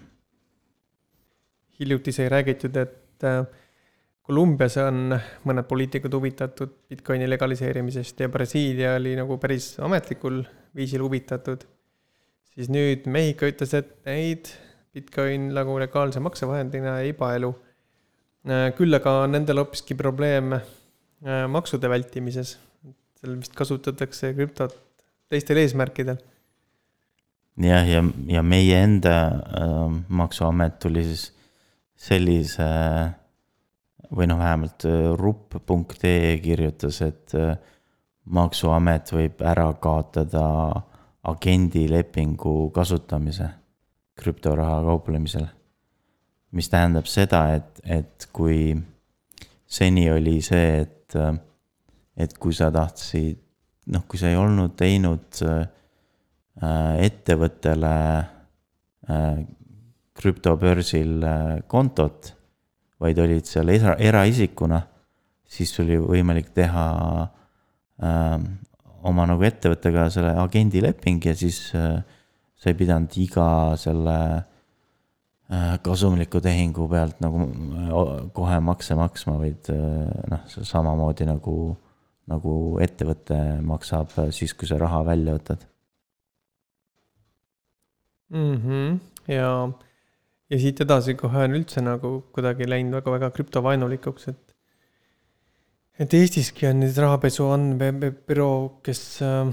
hiljuti 1.80 2.12
sai 2.12 2.28
räägitud, 2.28 2.76
et 2.76 3.25
äh, 3.25 3.47
Kolumbias 4.25 4.78
on 4.80 5.12
mõned 5.44 5.66
poliitikud 5.68 6.14
huvitatud 6.16 6.71
Bitcoini 6.88 7.26
legaliseerimisest 7.28 8.23
ja 8.25 8.30
Brasiilia 8.33 8.94
oli 8.97 9.12
nagu 9.18 9.37
päris 9.38 9.75
ametlikul 9.85 10.38
viisil 10.76 11.02
huvitatud. 11.04 11.66
siis 12.54 12.71
nüüd 12.71 13.04
Mehhiko 13.06 13.50
ütles, 13.50 13.75
et 13.75 13.90
neid 14.06 14.49
Bitcoin 14.94 15.50
nagu 15.52 15.76
legaalse 15.78 16.21
maksevahendina 16.25 17.00
ei 17.00 17.12
paelu. 17.12 17.52
Äh, 18.45 18.71
küll 18.77 18.95
aga 18.95 19.23
on 19.25 19.33
nendel 19.37 19.63
hoopiski 19.63 19.97
probleem 19.97 20.57
äh, 20.59 21.45
maksude 21.49 21.89
vältimises. 21.91 22.59
seal 23.21 23.39
vist 23.41 23.55
kasutatakse 23.57 24.35
krüptot 24.37 24.75
teistel 25.33 25.63
eesmärkidel. 25.63 26.19
jah, 27.57 27.87
ja, 27.89 28.03
ja, 28.03 28.05
ja 28.37 28.43
meie 28.43 28.83
enda 28.85 29.17
äh, 29.63 30.01
maksuamet 30.09 30.79
tuli 30.83 31.05
siis 31.09 31.31
sellise 31.97 32.67
või 34.15 34.29
noh, 34.29 34.39
vähemalt 34.39 34.87
äh, 34.89 35.13
rupp.ee 35.19 36.37
kirjutas, 36.43 37.01
et 37.07 37.35
äh, 37.39 37.57
maksuamet 38.25 39.13
võib 39.15 39.43
ära 39.45 39.69
kaotada 39.81 40.45
agendilepingu 41.25 42.71
kasutamise 42.75 43.49
krüptoraha 44.21 44.83
kauplemisel. 44.85 45.47
Mis 46.55 46.71
tähendab 46.71 47.09
seda, 47.11 47.47
et, 47.57 47.81
et 47.85 48.29
kui 48.35 48.75
seni 49.67 50.07
oli 50.13 50.39
see, 50.45 50.85
et, 50.85 51.17
et 52.17 52.37
kui 52.39 52.55
sa 52.55 52.71
tahtsid, 52.75 53.41
noh, 53.95 54.05
kui 54.09 54.21
sa 54.21 54.31
ei 54.31 54.39
olnud 54.39 54.77
teinud 54.79 55.43
äh, 55.49 55.67
ettevõttele 57.05 57.95
äh, 58.23 59.43
krüptobörsil 60.15 61.27
äh, 61.27 61.53
kontot, 61.71 62.31
vaid 63.03 63.19
olid 63.19 63.51
seal 63.51 63.75
era, 63.75 63.99
eraisikuna, 63.99 64.79
siis 65.45 65.75
sul 65.75 65.91
oli 65.91 65.99
võimalik 66.15 66.55
teha 66.55 66.87
äh, 67.27 68.39
oma 69.05 69.27
nagu 69.29 69.45
ettevõttega 69.45 70.07
selle 70.15 70.39
agendileping 70.41 71.27
ja 71.27 71.35
siis 71.37 71.67
äh, 71.77 71.99
sa 72.55 72.71
ei 72.71 72.79
pidanud 72.79 73.19
iga 73.21 73.47
selle 73.81 74.19
äh, 74.39 74.43
kasumliku 75.85 76.41
tehingu 76.41 76.89
pealt 76.89 77.21
nagu 77.21 77.45
äh, 77.45 78.31
kohe 78.33 78.61
makse 78.65 78.97
maksma, 78.97 79.37
vaid 79.43 79.69
äh, 79.73 80.09
noh, 80.33 80.45
samamoodi 80.49 81.27
nagu, 81.29 81.77
nagu 82.31 82.55
ettevõte 82.81 83.37
maksab 83.63 84.15
siis, 84.33 84.55
kui 84.57 84.69
sa 84.71 84.79
raha 84.81 85.03
välja 85.05 85.37
võtad 85.37 85.67
mm. 88.33 88.57
-hmm. 88.63 88.97
ja, 89.35 89.51
ja 90.49 90.59
siit 90.59 90.81
edasi 90.81 91.15
kohe 91.15 91.45
on 91.45 91.61
üldse 91.61 91.85
nagu 91.85 92.17
kuidagi 92.33 92.69
läinud 92.69 92.97
väga-väga 92.97 93.31
krüptovaenulikuks, 93.37 94.29
et 94.29 94.41
et 96.01 96.15
Eestiski 96.15 96.67
on 96.67 96.81
nüüd 96.81 96.97
rahapesu 96.99 97.53
andmebüroo, 97.53 98.81
kes 98.83 99.21
äh, 99.23 99.53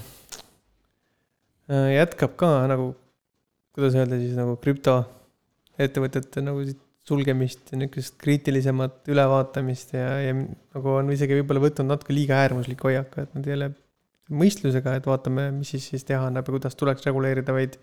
jätkab 1.99 2.39
ka 2.39 2.55
nagu 2.71 2.95
kuidas 3.75 3.95
öelda 3.95 4.17
siis 4.19 4.35
nagu 4.39 4.55
krüptoettevõtete 5.71 6.43
nagu 6.45 6.63
sulgemist 7.07 7.71
ja 7.71 7.79
niisugust 7.81 8.17
kriitilisemat 8.21 9.07
ülevaatamist 9.09 9.95
ja, 9.95 10.19
ja 10.21 10.33
nagu 10.35 10.97
on 10.99 11.09
isegi 11.13 11.39
võib-olla 11.39 11.63
võtnud 11.63 11.89
natuke 11.89 12.13
liiga 12.13 12.37
äärmusliku 12.43 12.89
hoiaku, 12.89 13.23
et 13.23 13.33
nad 13.35 13.47
ei 13.47 13.55
ole 13.55 13.69
mõistlusega, 14.31 14.95
et 14.95 15.07
vaatame, 15.09 15.49
mis 15.55 15.73
siis, 15.73 15.87
siis 15.91 16.05
teha 16.07 16.27
annab 16.29 16.47
ja 16.47 16.55
kuidas 16.55 16.77
tuleks 16.77 17.05
reguleerida, 17.07 17.55
vaid 17.55 17.79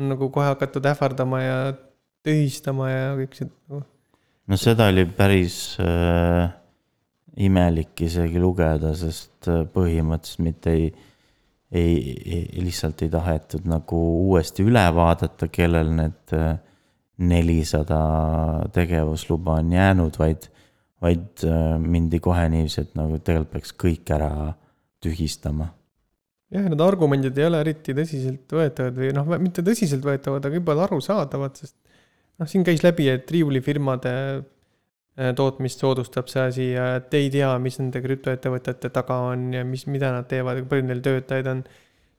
nagu 0.00 0.30
kohe 0.34 0.48
hakatud 0.50 0.86
ähvardama 0.90 1.42
ja 1.42 1.58
tühistama 2.26 2.90
ja 2.90 3.04
kõik 3.20 3.38
see 3.38 3.48
nagu. 3.48 3.84
no 4.50 4.58
seda 4.60 4.88
oli 4.90 5.06
päris 5.06 5.78
äh, 5.80 6.50
imelik 7.40 8.02
isegi 8.08 8.42
lugeda, 8.42 8.92
sest 8.98 9.48
äh, 9.48 9.62
põhimõtteliselt 9.70 10.44
mitte 10.48 10.74
ei 10.74 10.90
ei, 11.70 12.16
ei, 12.26 12.64
lihtsalt 12.64 13.04
ei 13.06 13.12
tahetud 13.12 13.62
nagu 13.70 13.98
uuesti 14.26 14.64
üle 14.66 14.82
vaadata, 14.94 15.46
kellel 15.54 15.92
need 15.94 16.34
äh, 16.34 16.58
nelisada 17.20 18.00
tegevusluba 18.72 19.58
on 19.60 19.72
jäänud, 19.72 20.16
vaid, 20.18 20.48
vaid 21.02 21.44
äh, 21.44 21.76
mindi 21.78 22.20
kohe 22.22 22.46
niiviisi, 22.52 22.86
et 22.86 22.96
nagu 22.98 23.18
tegelikult 23.18 23.52
peaks 23.56 23.74
kõik 23.76 24.14
ära 24.16 24.30
tühistama. 25.04 25.70
jah, 26.50 26.64
need 26.66 26.80
argumendid 26.82 27.36
ei 27.38 27.46
ole 27.46 27.60
eriti 27.62 27.94
tõsiseltvõetavad 27.94 28.96
või 28.98 29.12
noh, 29.14 29.28
mitte 29.38 29.62
tõsiseltvõetavad, 29.66 30.46
aga 30.46 30.56
võib-olla 30.56 30.88
arusaadavad, 30.88 31.60
sest 31.60 31.76
noh, 32.40 32.48
siin 32.50 32.64
käis 32.66 32.82
läbi, 32.82 33.06
et 33.12 33.30
riiulifirmade 33.30 34.14
äh, 34.16 35.30
tootmist 35.36 35.84
soodustab 35.84 36.32
see 36.32 36.46
asi 36.46 36.70
ja 36.72 36.96
et 36.98 37.14
ei 37.20 37.28
tea, 37.32 37.52
mis 37.62 37.78
nende 37.82 38.02
krüptoettevõtete 38.02 38.90
taga 38.96 39.20
on 39.30 39.50
ja 39.54 39.62
mis, 39.68 39.86
mida 39.86 40.12
nad 40.16 40.28
teevad 40.30 40.62
kui 40.62 40.72
palju 40.72 40.88
neil 40.88 41.04
töötajaid 41.04 41.52
on 41.52 41.62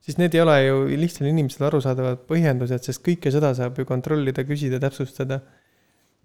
siis 0.01 0.17
need 0.19 0.35
ei 0.35 0.43
ole 0.43 0.57
ju 0.65 0.83
lihtsale 0.99 1.31
inimesele 1.31 1.67
arusaadavad 1.69 2.25
põhjendused, 2.29 2.85
sest 2.85 3.03
kõike 3.05 3.33
seda 3.33 3.53
saab 3.57 3.79
ju 3.79 3.87
kontrollida, 3.89 4.45
küsida, 4.47 4.81
täpsustada. 4.81 5.41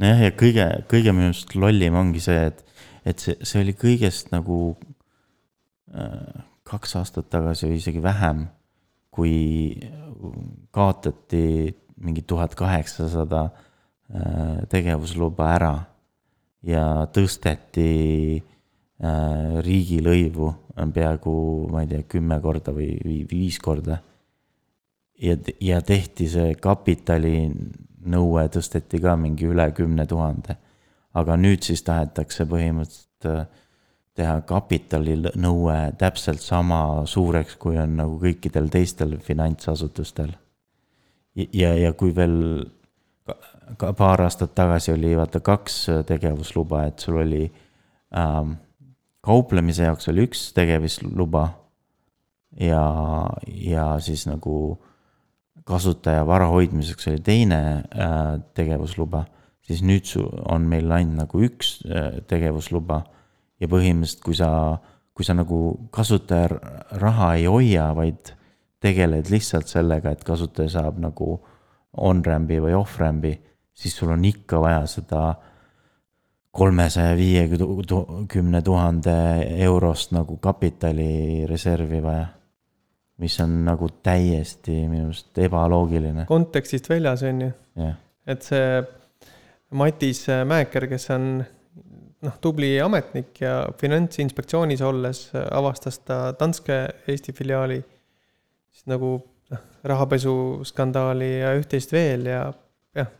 nojah, 0.02 0.26
ja 0.26 0.34
kõige, 0.36 0.66
kõige 0.90 1.14
minu 1.16 1.30
arust 1.30 1.54
lollim 1.56 1.96
ongi 1.98 2.22
see, 2.24 2.48
et, 2.50 2.62
et 3.04 3.22
see, 3.22 3.36
see 3.42 3.62
oli 3.64 3.76
kõigest 3.76 4.32
nagu 4.34 4.60
äh, 5.94 6.44
kaks 6.66 6.96
aastat 7.00 7.30
tagasi 7.32 7.70
või 7.70 7.80
isegi 7.80 8.02
vähem, 8.04 8.46
kui 9.14 9.36
kaotati 10.74 11.72
mingi 12.04 12.24
tuhat 12.28 12.56
kaheksasada 12.56 13.46
äh, 13.46 14.64
tegevusluba 14.72 15.52
ära 15.54 15.72
ja 16.66 16.84
tõsteti 17.12 17.90
äh, 18.40 18.55
riigilõivu 19.66 20.46
on 20.80 20.92
peaaegu, 20.92 21.32
ma 21.72 21.82
ei 21.84 21.90
tea, 21.90 22.04
kümme 22.08 22.38
korda 22.40 22.72
või, 22.72 22.94
või 23.04 23.18
viis 23.30 23.58
korda. 23.60 23.98
ja, 25.20 25.36
ja 25.60 25.82
tehti 25.82 26.28
see 26.28 26.54
kapitalinõue 26.54 28.46
tõsteti 28.52 29.00
ka 29.00 29.16
mingi 29.16 29.46
üle 29.46 29.70
kümne 29.76 30.06
tuhande. 30.06 30.56
aga 31.12 31.36
nüüd 31.36 31.62
siis 31.62 31.82
tahetakse 31.82 32.44
põhimõtteliselt 32.44 33.28
äh, 33.28 33.46
teha 34.16 34.40
kapitalinõue 34.48 35.76
täpselt 35.98 36.40
sama 36.40 37.04
suureks, 37.06 37.56
kui 37.60 37.76
on 37.80 37.96
nagu 38.00 38.18
kõikidel 38.20 38.70
teistel 38.72 39.18
finantsasutustel. 39.18 40.32
ja, 41.34 41.74
ja 41.76 41.92
kui 41.92 42.14
veel 42.16 42.64
ka 43.76 43.92
paar 43.92 44.22
aastat 44.24 44.54
tagasi 44.54 44.92
oli 44.92 45.16
vaata 45.16 45.40
kaks 45.40 45.86
tegevusluba, 46.06 46.86
et 46.86 46.98
sul 46.98 47.20
oli 47.20 47.42
ähm, 48.16 48.56
kauplemise 49.26 49.86
jaoks 49.88 50.08
oli 50.12 50.26
üks 50.26 50.50
tegevusluba 50.56 51.48
ja, 52.60 52.82
ja 53.46 53.86
siis 54.02 54.26
nagu 54.28 54.76
kasutaja 55.66 56.26
vara 56.26 56.46
hoidmiseks 56.52 57.08
oli 57.10 57.22
teine 57.26 57.60
äh, 57.90 58.36
tegevusluba, 58.54 59.24
siis 59.66 59.82
nüüd 59.82 60.12
on 60.46 60.68
meil 60.70 60.92
ainult 60.94 61.24
nagu 61.24 61.42
üks 61.42 61.80
äh, 61.90 62.20
tegevusluba 62.30 63.02
ja 63.60 63.70
põhimõtteliselt, 63.72 64.22
kui 64.22 64.38
sa, 64.38 64.50
kui 65.16 65.26
sa 65.26 65.34
nagu 65.34 65.60
kasutaja 65.94 66.60
raha 67.00 67.34
ei 67.40 67.48
hoia, 67.50 67.90
vaid 67.96 68.34
tegeled 68.84 69.32
lihtsalt 69.32 69.66
sellega, 69.66 70.12
et 70.12 70.22
kasutaja 70.24 70.76
saab 70.76 71.00
nagu 71.02 71.40
on-ramp'i 71.96 72.60
või 72.62 72.76
off-ramp'i, 72.76 73.32
siis 73.74 73.96
sul 73.96 74.12
on 74.14 74.24
ikka 74.28 74.60
vaja 74.62 74.84
seda 74.92 75.22
äh, 75.32 75.52
kolmesaja 76.56 77.16
viiekümne 77.16 78.62
tuhande 78.64 79.16
eurost 79.66 80.12
nagu 80.16 80.38
kapitalireservi 80.42 82.02
vaja. 82.02 82.26
mis 83.16 83.40
on 83.40 83.52
nagu 83.64 83.88
täiesti 84.04 84.74
minu 84.88 85.06
arust 85.08 85.38
ebaloogiline. 85.38 86.26
kontekstist 86.28 86.88
väljas, 86.90 87.22
on 87.22 87.40
ju 87.40 87.50
yeah.. 87.78 87.94
et 88.26 88.42
see 88.42 88.82
Matis 89.70 90.26
Mäeker, 90.46 90.86
kes 90.86 91.10
on 91.10 91.44
noh, 92.22 92.36
tubli 92.40 92.76
ametnik 92.80 93.40
ja 93.40 93.68
finantsinspektsioonis 93.80 94.82
olles 94.82 95.30
avastas 95.50 95.98
ta 95.98 96.20
Danske 96.38 96.78
Eesti 97.08 97.32
filiaali 97.32 97.80
siis 97.80 98.86
nagu 98.92 99.16
noh, 99.50 99.64
rahapesuskandaali 99.84 101.30
ja 101.40 101.54
üht-teist 101.58 101.92
veel 101.96 102.28
ja 102.30 102.42
jah 102.96 103.12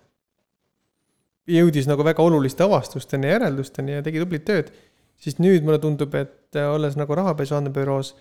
jõudis 1.46 1.88
nagu 1.90 2.04
väga 2.06 2.22
oluliste 2.24 2.64
avastusteni 2.66 3.28
ja 3.28 3.36
järeldusteni 3.36 3.98
ja 3.98 4.04
tegi 4.06 4.22
tublit 4.22 4.46
tööd, 4.48 4.72
siis 5.20 5.38
nüüd 5.42 5.66
mulle 5.66 5.78
tundub, 5.82 6.14
et 6.18 6.58
äh, 6.58 6.70
olles 6.72 6.96
nagu 6.98 7.16
rahapesu 7.18 7.56
andmebüroos 7.58 8.14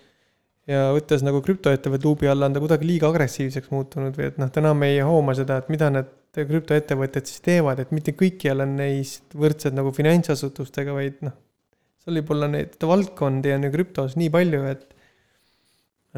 ja 0.70 0.90
võttes 0.94 1.22
nagu 1.26 1.40
krüptoettevõtte 1.44 2.08
luubi 2.08 2.30
alla, 2.30 2.48
on 2.48 2.56
ta 2.56 2.62
kuidagi 2.62 2.88
liiga 2.88 3.10
agressiivseks 3.10 3.70
muutunud 3.74 4.16
või 4.18 4.30
et 4.30 4.38
noh, 4.40 4.50
ta 4.50 4.62
enam 4.62 4.82
ei 4.86 4.98
hooma 5.04 5.36
seda, 5.38 5.60
et 5.62 5.70
mida 5.72 5.90
need 5.94 6.12
krüptoettevõtted 6.36 7.28
siis 7.28 7.42
teevad, 7.44 7.80
et 7.80 7.92
mitte 7.96 8.12
kõik 8.18 8.44
ei 8.44 8.52
ole 8.52 8.66
neist 8.68 9.36
võrdsed 9.38 9.76
nagu 9.76 9.92
finantsasutustega, 9.94 10.94
vaid 10.96 11.22
noh, 11.24 11.36
seal 12.02 12.18
võib 12.20 12.32
olla 12.34 12.50
neid 12.52 12.76
valdkondi 12.82 13.54
on 13.54 13.68
ju 13.68 13.72
krüptos 13.72 14.16
nii 14.20 14.32
palju, 14.34 14.62
et, 14.72 14.84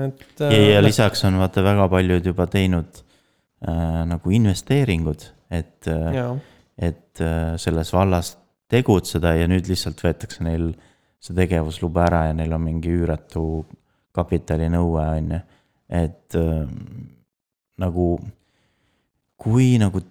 et. 0.00 0.24
ja, 0.40 0.50
ja 0.50 0.80
noh. 0.80 0.88
lisaks 0.88 1.24
on 1.28 1.38
vaata 1.42 1.64
väga 1.66 1.88
paljud 1.92 2.32
juba 2.32 2.48
teinud 2.50 3.02
äh, 3.02 4.00
nagu 4.08 4.34
investeeringud, 4.40 5.28
et, 5.60 5.78
äh, 5.92 6.22
et 6.78 7.20
äh, 7.20 7.56
selles 7.58 7.92
vallas 7.92 8.36
tegutseda 8.70 9.34
ja 9.38 9.48
nüüd 9.50 9.68
lihtsalt 9.70 10.00
võetakse 10.04 10.44
neil 10.46 10.70
see 11.18 11.34
tegevusluba 11.34 12.04
ära 12.06 12.24
ja 12.28 12.36
neil 12.36 12.54
on 12.54 12.62
mingi 12.62 12.92
üüratu 12.94 13.44
kapitalinõue, 14.14 15.04
on 15.18 15.32
ju, 15.34 15.40
et 15.98 16.38
äh, 16.38 16.68
nagu 17.82 18.06
kui 19.38 19.76
nagu 19.80 20.02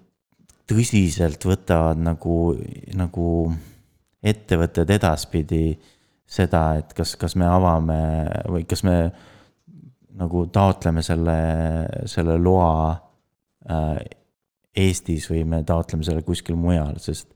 tõsiselt 0.68 1.44
võtavad 1.48 2.00
nagu, 2.00 2.56
nagu 2.96 3.30
ettevõtted 4.24 4.90
edaspidi 4.98 5.78
seda, 6.28 6.78
et 6.82 6.92
kas, 6.96 7.16
kas 7.20 7.38
me 7.40 7.48
avame 7.48 8.00
või 8.52 8.66
kas 8.68 8.84
me 8.84 8.98
nagu 10.18 10.48
taotleme 10.52 11.04
selle, 11.06 11.38
selle 12.10 12.36
loa 12.42 12.72
äh, 12.92 14.00
Eestis 14.78 15.28
või 15.32 15.44
me 15.50 15.64
taotleme 15.66 16.06
selle 16.06 16.24
kuskil 16.26 16.58
mujal, 16.60 17.00
sest, 17.02 17.30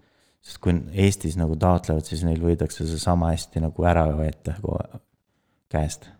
sest 0.46 0.62
kui 0.62 0.78
Eestis 0.94 1.38
nagu 1.40 1.58
taotlevad, 1.60 2.06
siis 2.08 2.26
neil 2.28 2.42
võidakse 2.44 2.88
see 2.88 3.02
sama 3.02 3.34
hästi 3.34 3.64
nagu 3.66 3.88
ära 3.88 4.08
võeta 4.16 4.58
käest 5.72 6.12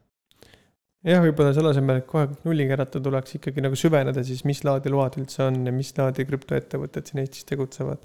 jah, 1.08 1.22
võib-olla 1.24 1.54
selle 1.56 1.72
asemel, 1.74 2.02
et 2.02 2.08
kohe 2.10 2.28
nulli 2.46 2.68
keerata, 2.70 3.02
tuleks 3.04 3.38
ikkagi 3.40 3.64
nagu 3.66 3.78
süveneda 3.80 4.24
siis, 4.26 4.44
mis 4.48 4.64
laadi 4.68 4.92
load 4.94 5.18
üldse 5.22 5.46
on 5.48 5.62
ja 5.66 5.74
mis 5.76 5.94
laadi 5.98 6.26
krüptoettevõtted 6.30 7.10
siin 7.10 7.24
Eestis 7.24 7.48
tegutsevad. 7.50 8.04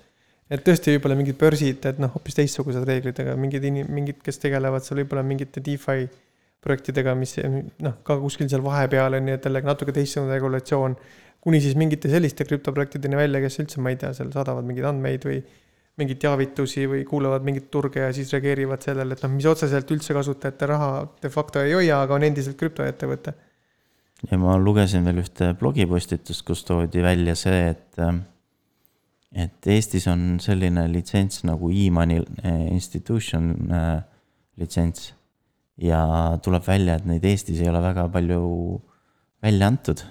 et 0.50 0.62
tõesti, 0.64 0.94
võib-olla 0.94 1.18
mingid 1.18 1.38
börsid, 1.40 1.88
et 1.90 1.98
noh, 1.98 2.12
hoopis 2.14 2.38
teistsugused 2.38 2.86
reeglid, 2.86 3.18
aga 3.24 3.34
mingid 3.40 3.64
inim-, 3.66 3.90
mingid, 3.92 4.20
kes 4.24 4.38
tegelevad 4.42 4.84
seal 4.86 5.02
võib-olla 5.02 5.24
mingite 5.26 5.60
DeFi 5.64 6.06
projektidega, 6.62 7.14
mis 7.18 7.36
noh, 7.82 7.96
ka 8.06 8.16
kuskil 8.22 8.48
seal 8.50 8.64
vahepeal 8.64 9.18
on 9.18 9.30
ju, 9.30 9.38
et 9.38 9.48
jällegi 9.48 9.68
natuke 9.68 9.94
teistsugune 9.94 10.34
regulatsioon. 10.34 10.96
Kuni 11.46 11.60
siis 11.62 11.76
mingite 11.78 12.10
selliste 12.10 12.42
krüptoprojektideni 12.48 13.18
välja, 13.18 13.38
kes 13.44 13.60
üldse, 13.62 13.78
ma 13.82 13.92
ei 13.92 14.00
tea, 14.00 14.10
seal 14.16 14.32
saadavad 14.34 14.66
mingeid 14.66 14.88
andmeid 14.90 15.26
või 15.28 15.38
mingeid 15.96 16.18
teavitusi 16.20 16.84
või 16.90 17.04
kuulavad 17.08 17.44
mingit 17.46 17.68
turge 17.72 18.02
ja 18.02 18.12
siis 18.12 18.32
reageerivad 18.34 18.82
sellele, 18.84 19.16
et 19.16 19.22
noh, 19.24 19.32
mis 19.32 19.46
otseselt 19.48 19.90
üldse 19.94 20.16
kasutajate 20.16 20.68
raha 20.68 20.88
de 21.22 21.30
facto 21.32 21.62
ei 21.62 21.76
hoia, 21.76 22.00
aga 22.02 22.16
on 22.18 22.26
endiselt 22.26 22.58
krüptoettevõte. 22.60 23.34
ja 24.30 24.38
ma 24.42 24.56
lugesin 24.58 25.06
veel 25.06 25.22
ühte 25.22 25.52
blogipostitust, 25.60 26.44
kus 26.48 26.64
toodi 26.68 27.04
välja 27.04 27.36
see, 27.38 27.62
et, 27.72 28.02
et 29.46 29.70
Eestis 29.76 30.08
on 30.12 30.40
selline 30.42 30.88
litsents 30.92 31.44
nagu 31.48 31.70
e-money 31.70 32.26
institution 32.74 33.54
äh, 33.70 34.02
litsents. 34.60 35.14
ja 35.80 36.02
tuleb 36.42 36.66
välja, 36.66 36.98
et 36.98 37.06
neid 37.08 37.24
Eestis 37.24 37.62
ei 37.62 37.70
ole 37.70 37.80
väga 37.84 38.08
palju 38.12 38.42
välja 39.44 39.72
antud. 39.72 40.04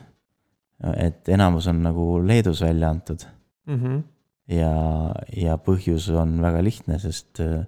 Et 0.94 1.30
enamus 1.30 1.68
on 1.68 1.82
nagu 1.84 2.20
Leedus 2.22 2.62
välja 2.62 2.90
antud 2.90 3.26
mm. 3.68 3.80
-hmm 3.80 4.04
ja, 4.52 4.74
ja 5.36 5.58
põhjus 5.62 6.10
on 6.14 6.38
väga 6.44 6.62
lihtne, 6.66 7.00
sest 7.02 7.42
äh, 7.44 7.66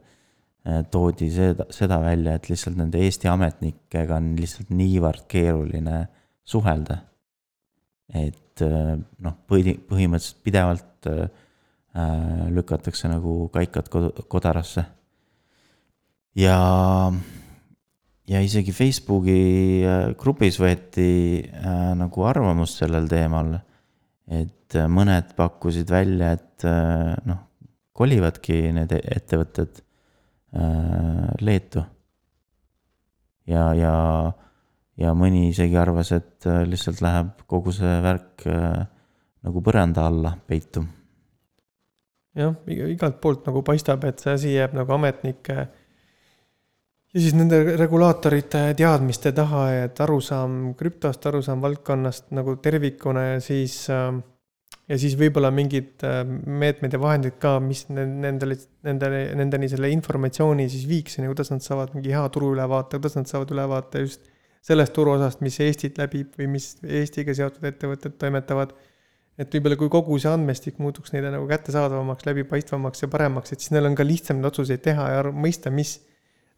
toodi 0.91 1.29
seda, 1.33 1.67
seda 1.74 2.00
välja, 2.03 2.36
et 2.38 2.50
lihtsalt 2.51 2.77
nende 2.79 3.01
Eesti 3.03 3.29
ametnikega 3.31 4.19
on 4.19 4.33
lihtsalt 4.39 4.74
niivõrd 4.75 5.25
keeruline 5.31 6.05
suhelda. 6.47 7.01
et 8.13 8.62
äh, 8.63 8.93
noh, 8.95 9.39
põhi, 9.50 9.77
põhimõtteliselt 9.89 10.43
pidevalt 10.43 11.09
äh, 11.12 11.25
lükatakse 12.53 13.09
nagu 13.09 13.47
kaikad 13.53 13.89
kodarasse. 14.29 14.86
ja, 16.36 16.59
ja 18.27 18.42
isegi 18.44 18.74
Facebooki 18.75 19.40
grupis 20.20 20.59
võeti 20.59 21.09
äh, 21.48 21.94
nagu 21.96 22.27
arvamust 22.27 22.83
sellel 22.83 23.07
teemal 23.11 23.55
et 24.27 24.75
äh, 24.75 24.87
mõned 24.92 25.31
pakkusid 25.37 25.90
välja, 25.92 26.33
et 26.35 26.66
äh, 26.68 27.13
noh, 27.27 27.44
kolivadki 27.98 28.59
need 28.75 28.92
ettevõtted 28.98 29.79
äh, 29.79 31.31
Leetu. 31.42 31.83
ja, 33.48 33.72
ja, 33.77 33.94
ja 35.00 35.16
mõni 35.16 35.48
isegi 35.53 35.79
arvas, 35.79 36.11
et 36.11 36.46
lihtsalt 36.68 37.01
läheb 37.01 37.33
kogu 37.48 37.72
see 37.72 37.98
värk 38.03 38.44
nagu 39.48 39.63
põranda 39.63 40.07
alla 40.11 40.33
peitu. 40.48 40.83
jah, 42.35 42.55
igalt 42.68 43.22
poolt 43.22 43.48
nagu 43.48 43.63
paistab, 43.63 44.03
et 44.03 44.20
see 44.20 44.33
asi 44.33 44.55
jääb 44.57 44.75
nagu 44.75 44.94
ametnike 44.98 45.70
ja 47.18 47.22
siis 47.24 47.34
nende 47.34 47.58
regulaatorite 47.80 48.60
teadmiste 48.77 49.32
taha, 49.34 49.64
et 49.88 50.00
arusaam 50.06 50.75
krüptost, 50.77 51.24
arusaam 51.25 51.64
valdkonnast 51.64 52.27
nagu 52.38 52.53
tervikuna 52.62 53.24
ja 53.32 53.40
siis 53.42 53.80
äh, 53.90 54.12
ja 54.88 54.98
siis 55.01 55.18
võib-olla 55.20 55.50
mingid 55.53 56.06
äh, 56.06 56.22
meetmed 56.27 56.94
ja 56.94 57.00
vahendid 57.01 57.40
ka, 57.42 57.58
mis 57.64 57.88
nendele, 57.90 58.60
nendele, 58.88 59.22
nendeni 59.40 59.70
selle 59.72 59.90
informatsiooni 59.96 60.68
siis 60.72 60.86
viiks, 60.90 61.18
kuidas 61.24 61.51
nad 61.53 61.66
saavad 61.66 61.96
mingi 61.98 62.14
hea 62.14 62.25
turuülevaate, 62.34 63.00
kuidas 63.00 63.18
nad 63.18 63.32
saavad 63.32 63.56
ülevaate 63.56 64.03
just 64.06 64.30
sellest 64.68 64.94
turuosast, 64.96 65.42
mis 65.46 65.58
Eestit 65.64 65.98
läbib 66.00 66.36
või 66.38 66.51
mis 66.58 66.75
Eestiga 66.84 67.34
seotud 67.36 67.66
ettevõtted 67.70 68.18
toimetavad. 68.20 68.75
et 69.38 69.53
võib-olla 69.53 69.77
kui 69.77 69.90
kogu 69.94 70.18
see 70.18 70.32
andmestik 70.34 70.80
muutuks 70.82 71.14
neile 71.14 71.30
nagu 71.30 71.46
kättesaadavamaks, 71.48 72.25
läbipaistvamaks 72.25 73.03
ja 73.03 73.10
paremaks, 73.12 73.51
et 73.53 73.62
siis 73.62 73.72
neil 73.75 73.86
on 73.86 73.96
ka 73.96 74.03
lihtsam 74.03 74.40
neid 74.40 74.50
otsuseid 74.50 74.82
teha 74.82 75.10
ja 75.14 75.24
mõista, 75.30 75.70
mis 75.70 76.00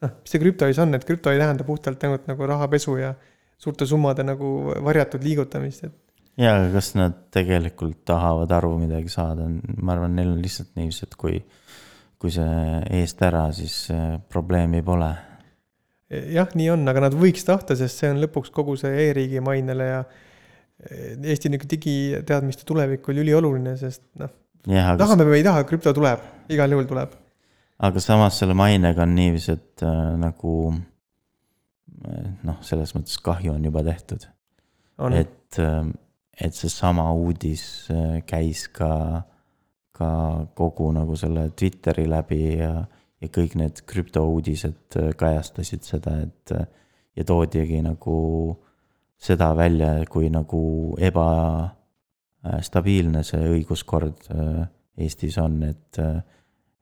noh, 0.06 0.14
mis 0.22 0.34
see 0.34 0.42
krüpto 0.42 0.70
siis 0.70 0.80
on, 0.84 0.94
et 0.98 1.08
krüpto 1.08 1.34
ei 1.34 1.42
tähenda 1.42 1.66
puhtalt 1.68 2.04
ainult 2.08 2.28
nagu 2.30 2.48
rahapesu 2.50 2.98
ja 3.00 3.14
suurte 3.60 3.88
summade 3.90 4.24
nagu 4.24 4.74
varjatud 4.86 5.24
liigutamist, 5.26 5.88
et 5.90 5.98
jaa, 6.40 6.56
aga 6.56 6.70
kas 6.78 6.94
nad 6.98 7.18
tegelikult 7.36 8.04
tahavad 8.08 8.52
aru 8.60 8.76
midagi 8.82 9.12
saada, 9.12 9.48
ma 9.78 9.96
arvan, 9.96 10.16
neil 10.16 10.32
on 10.34 10.44
lihtsalt 10.44 10.72
niiviisi, 10.80 11.08
et 11.08 11.18
kui, 11.20 11.40
kui 12.20 12.32
see 12.34 12.80
eest 13.02 13.22
ära, 13.28 13.48
siis 13.56 13.82
probleemi 14.32 14.82
pole. 14.86 15.12
jah, 16.10 16.50
nii 16.56 16.72
on, 16.74 16.88
aga 16.90 17.08
nad 17.08 17.18
võiks 17.20 17.46
tahta, 17.48 17.78
sest 17.80 18.02
see 18.02 18.14
on 18.14 18.24
lõpuks 18.24 18.54
kogu 18.56 18.78
see 18.80 19.10
e-riigi 19.10 19.44
mainele 19.44 19.94
ja 19.94 20.02
Eesti 20.80 21.50
nihuke 21.52 21.68
digiteadmiste 21.68 22.64
tulevik 22.64 23.10
oli 23.12 23.20
ülioluline, 23.26 23.74
sest 23.76 24.06
noh, 24.22 24.32
tahame 24.64 25.26
või 25.28 25.42
ei 25.42 25.44
taha, 25.44 25.66
krüpto 25.68 25.92
tuleb, 25.96 26.24
igal 26.56 26.72
juhul 26.72 26.88
tuleb. 26.88 27.18
Aga 27.80 28.02
samas 28.04 28.40
selle 28.40 28.56
mainega 28.58 29.06
on 29.06 29.16
niiviisi, 29.16 29.56
et 29.56 29.84
äh, 29.88 30.14
nagu 30.20 30.74
noh, 32.44 32.60
selles 32.64 32.94
mõttes 32.96 33.20
kahju 33.24 33.54
on 33.54 33.66
juba 33.66 33.84
tehtud. 33.84 34.28
et 35.12 35.60
äh, 35.60 35.88
et 36.40 36.56
seesama 36.56 37.12
uudis 37.14 37.88
äh, 37.92 38.24
käis 38.28 38.68
ka, 38.74 39.22
ka 39.96 40.10
kogu 40.56 40.92
nagu 40.96 41.16
selle 41.20 41.50
Twitteri 41.58 42.08
läbi 42.10 42.58
ja, 42.60 42.86
ja 43.20 43.28
kõik 43.36 43.56
need 43.60 43.82
krüptouudised 43.90 44.96
äh, 45.00 45.10
kajastasid 45.20 45.84
seda, 45.88 46.12
et 46.28 46.52
äh, 46.56 46.66
ja 47.20 47.24
toodigi 47.28 47.80
nagu 47.84 48.18
seda 49.20 49.48
välja, 49.58 50.06
kui 50.08 50.30
nagu 50.32 50.96
ebastabiilne 51.04 53.24
see 53.28 53.44
õiguskord 53.58 54.20
Eestis 55.00 55.38
on, 55.42 55.64
et 55.68 55.98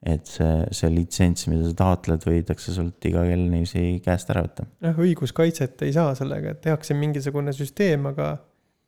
et 0.05 0.29
see, 0.29 0.57
see 0.77 0.91
litsents, 0.93 1.47
mida 1.49 1.71
sa 1.71 1.77
taotled, 1.79 2.21
võidakse 2.27 2.73
sult 2.75 3.07
iga 3.09 3.23
kell 3.25 3.47
niiviisi 3.49 3.97
käest 4.05 4.29
ära 4.33 4.43
võtta. 4.45 4.67
jah, 4.85 4.99
õiguskaitset 5.07 5.81
ei 5.87 5.95
saa 5.95 6.13
sellega, 6.17 6.53
et 6.53 6.61
tehakse 6.67 6.97
mingisugune 6.97 7.53
süsteem, 7.55 8.05
aga 8.11 8.35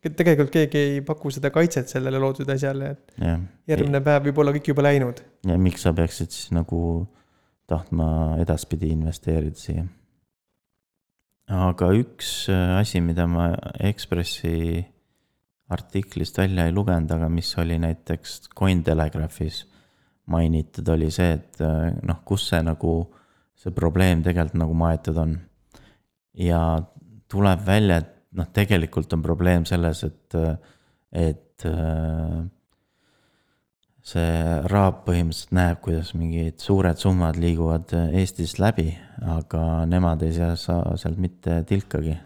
tegelikult 0.06 0.52
keegi 0.54 0.80
ei 0.80 1.00
paku 1.06 1.32
seda 1.34 1.52
kaitset 1.52 1.90
sellele 1.92 2.22
loodud 2.22 2.50
asjale, 2.54 2.94
et 2.94 3.24
ja. 3.26 3.38
järgmine 3.74 4.04
päev 4.06 4.30
võib 4.30 4.44
olla 4.44 4.54
kõik 4.56 4.70
juba 4.72 4.86
läinud. 4.86 5.24
ja 5.50 5.58
miks 5.60 5.88
sa 5.88 5.96
peaksid 5.98 6.36
siis 6.36 6.54
nagu 6.56 6.82
tahtma 7.70 8.38
edaspidi 8.42 8.94
investeerida 8.94 9.60
siia? 9.60 9.88
aga 11.50 11.90
üks 11.98 12.46
äh, 12.54 12.78
asi, 12.78 13.02
mida 13.02 13.26
ma 13.30 13.52
Ekspressi 13.90 14.86
artiklist 15.74 16.38
välja 16.38 16.68
ei 16.70 16.74
lugenud, 16.74 17.12
aga 17.14 17.30
mis 17.34 17.50
oli 17.62 17.78
näiteks 17.82 18.54
Cointelegraphis 18.58 19.64
mainitud, 20.32 20.88
oli 20.94 21.10
see, 21.14 21.34
et 21.40 21.62
äh, 21.66 21.90
noh, 22.06 22.22
kus 22.26 22.50
see 22.52 22.62
nagu, 22.66 22.94
see 23.60 23.74
probleem 23.76 24.24
tegelikult 24.26 24.62
nagu 24.62 24.78
maetud 24.78 25.18
on. 25.20 25.36
ja 26.40 26.62
tuleb 27.30 27.66
välja, 27.66 28.00
et 28.00 28.16
noh, 28.38 28.48
tegelikult 28.54 29.14
on 29.14 29.26
probleem 29.26 29.66
selles, 29.68 30.04
et, 30.08 30.38
et 31.12 31.66
see 34.10 34.60
Raab 34.72 35.04
põhimõtteliselt 35.08 35.54
näeb, 35.56 35.82
kuidas 35.84 36.14
mingid 36.18 36.62
suured 36.64 37.00
summad 37.02 37.38
liiguvad 37.40 37.94
Eestist 38.18 38.62
läbi, 38.62 38.90
aga 39.36 39.86
nemad 39.90 40.24
ei 40.26 40.36
saa 40.38 40.56
sealt 40.58 41.20
mitte 41.20 41.62
tilkagi. 41.70 42.18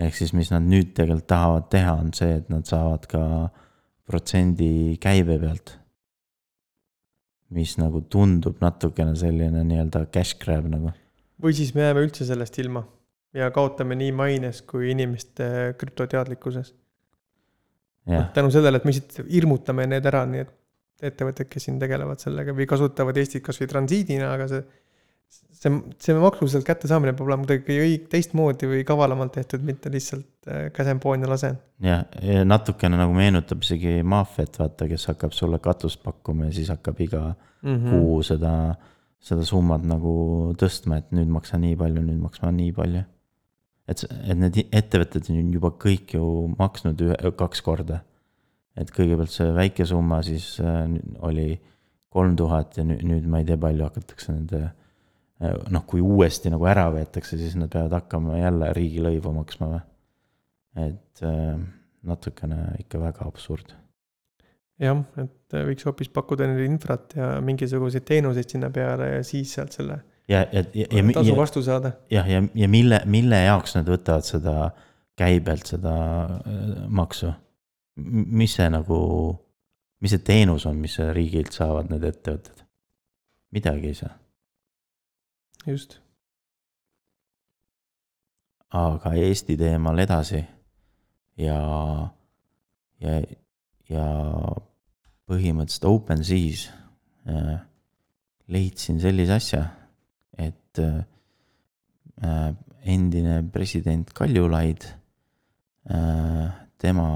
ehk 0.00 0.14
siis, 0.16 0.32
mis 0.32 0.50
nad 0.50 0.64
nüüd 0.64 0.94
tegelikult 0.96 1.28
tahavad 1.28 1.68
teha, 1.70 1.92
on 2.00 2.14
see, 2.16 2.38
et 2.40 2.48
nad 2.48 2.64
saavad 2.66 3.06
ka 3.10 3.22
protsendi 4.08 4.96
käibe 5.02 5.38
pealt 5.38 5.79
mis 7.54 7.76
nagu 7.80 8.02
tundub 8.12 8.60
natukene 8.62 9.16
selline 9.18 9.64
nii-öelda 9.66 10.04
cash 10.14 10.38
grab 10.42 10.68
nagu. 10.70 10.92
või 11.42 11.56
siis 11.56 11.74
me 11.74 11.86
jääme 11.86 12.04
üldse 12.06 12.26
sellest 12.28 12.58
ilma 12.62 12.84
ja 13.36 13.50
kaotame 13.54 13.96
nii 13.98 14.12
maines 14.16 14.62
kui 14.66 14.90
inimeste 14.94 15.74
krüptoteadlikkuses. 15.78 16.74
tänu 18.34 18.50
sellele, 18.50 18.80
et 18.80 18.84
me 18.84 18.94
lihtsalt 18.94 19.30
hirmutame 19.30 19.86
need 19.90 20.06
ära, 20.06 20.24
nii 20.26 20.44
et 20.44 20.56
ettevõtted, 21.10 21.48
kes 21.48 21.66
siin 21.68 21.78
tegelevad 21.80 22.20
sellega 22.20 22.52
või 22.56 22.66
kasutavad 22.68 23.16
Eestit 23.16 23.44
kasvõi 23.44 23.68
transiidina, 23.70 24.32
aga 24.34 24.48
see 24.50 24.64
see, 25.60 25.72
see 26.00 26.16
maksu 26.20 26.48
sealt 26.50 26.66
kättesaamine 26.68 27.12
peab 27.16 27.28
olema 27.28 27.46
kuidagi 27.46 27.78
õig-, 27.84 28.06
teistmoodi 28.12 28.68
või 28.70 28.82
kavalamalt 28.88 29.34
tehtud, 29.36 29.64
mitte 29.66 29.92
lihtsalt 29.92 30.48
äh, 30.48 30.68
käsen 30.76 31.00
poon 31.02 31.24
ja 31.24 31.30
lasen. 31.30 31.58
jah, 31.84 32.04
ja 32.24 32.44
natukene 32.46 32.98
nagu 33.00 33.14
meenutab 33.16 33.64
isegi 33.66 34.00
maffiat, 34.06 34.58
vaata, 34.62 34.88
kes 34.90 35.08
hakkab 35.12 35.36
sulle 35.36 35.60
katust 35.62 36.02
pakkuma 36.06 36.48
ja 36.48 36.56
siis 36.56 36.72
hakkab 36.72 37.00
iga 37.04 37.22
mm 37.30 37.76
-hmm. 37.76 37.90
kuu 37.90 38.20
seda, 38.26 38.52
seda 39.20 39.46
summat 39.46 39.84
nagu 39.86 40.14
tõstma, 40.60 41.00
et 41.02 41.16
nüüd 41.16 41.32
maksa 41.32 41.60
nii 41.60 41.76
palju, 41.76 42.04
nüüd 42.08 42.20
maksma 42.20 42.52
nii 42.56 42.72
palju. 42.76 43.04
et, 43.88 44.04
et 44.22 44.38
need 44.38 44.56
ettevõtted 44.70 45.30
on 45.30 45.52
juba 45.52 45.74
kõik 45.74 46.14
ju 46.14 46.54
maksnud 46.58 47.00
ühe, 47.00 47.32
kaks 47.36 47.60
korda. 47.60 48.00
et 48.76 48.90
kõigepealt 48.90 49.30
see 49.34 49.52
väike 49.52 49.84
summa 49.84 50.22
siis 50.22 50.60
äh, 50.60 50.86
oli 51.20 51.60
kolm 52.08 52.36
tuhat 52.36 52.76
ja 52.76 52.84
nüüd, 52.84 53.02
nüüd 53.06 53.26
ma 53.26 53.38
ei 53.38 53.44
tea, 53.44 53.56
palju 53.56 53.84
hakatakse 53.84 54.32
nende 54.32 54.70
noh, 55.40 55.84
kui 55.88 56.02
uuesti 56.04 56.52
nagu 56.52 56.66
ära 56.68 56.86
võetakse, 56.92 57.38
siis 57.40 57.56
nad 57.58 57.70
peavad 57.72 57.96
hakkama 58.00 58.38
jälle 58.40 58.72
riigilõivu 58.76 59.32
maksma 59.38 59.70
või? 59.72 59.84
et 60.80 61.22
äh, 61.26 61.56
natukene 62.06 62.76
ikka 62.84 63.00
väga 63.00 63.26
absurd. 63.26 63.72
jah, 64.80 65.02
et 65.16 65.56
äh, 65.56 65.64
võiks 65.70 65.88
hoopis 65.88 66.12
pakkuda 66.12 66.48
neile 66.50 66.68
infrat 66.68 67.16
ja 67.16 67.32
mingisuguseid 67.44 68.06
teenuseid 68.08 68.52
sinna 68.52 68.70
peale 68.74 69.14
ja 69.16 69.24
siis 69.26 69.54
sealt 69.56 69.76
selle 69.76 70.02
ja, 70.28 70.44
ja, 70.52 70.64
ja, 70.76 70.86
ja 70.92 71.04
tasu 71.16 71.36
vastu 71.36 71.64
saada. 71.64 71.96
jah, 72.12 72.28
ja, 72.28 72.44
ja, 72.44 72.54
ja 72.64 72.68
mille, 72.70 73.02
mille 73.10 73.44
jaoks 73.46 73.78
nad 73.78 73.88
võtavad 73.88 74.28
seda 74.28 74.56
käibelt 75.20 75.72
seda 75.72 75.94
maksu? 76.88 77.32
mis 77.96 78.54
see 78.56 78.68
nagu, 78.72 79.00
mis 80.00 80.14
see 80.14 80.24
teenus 80.24 80.68
on, 80.68 80.78
mis 80.80 81.00
riigilt 81.16 81.56
saavad 81.56 81.88
need 81.92 82.04
ettevõtted? 82.12 82.66
midagi 83.56 83.90
ei 83.90 84.02
saa 84.04 84.14
just. 85.66 85.98
aga 88.70 89.12
Eesti 89.18 89.56
teemal 89.58 89.98
edasi 89.98 90.40
ja, 91.40 91.58
ja, 93.02 93.16
ja 93.90 94.06
põhimõtteliselt 95.30 95.86
OpenSea's 95.90 96.68
äh, 97.26 97.56
leidsin 98.50 99.00
sellise 99.02 99.36
asja, 99.36 99.64
et 100.38 100.80
äh, 100.82 101.02
endine 102.90 103.40
president 103.52 104.10
Kaljulaid 104.16 104.86
äh,, 105.90 106.46
tema 106.80 107.08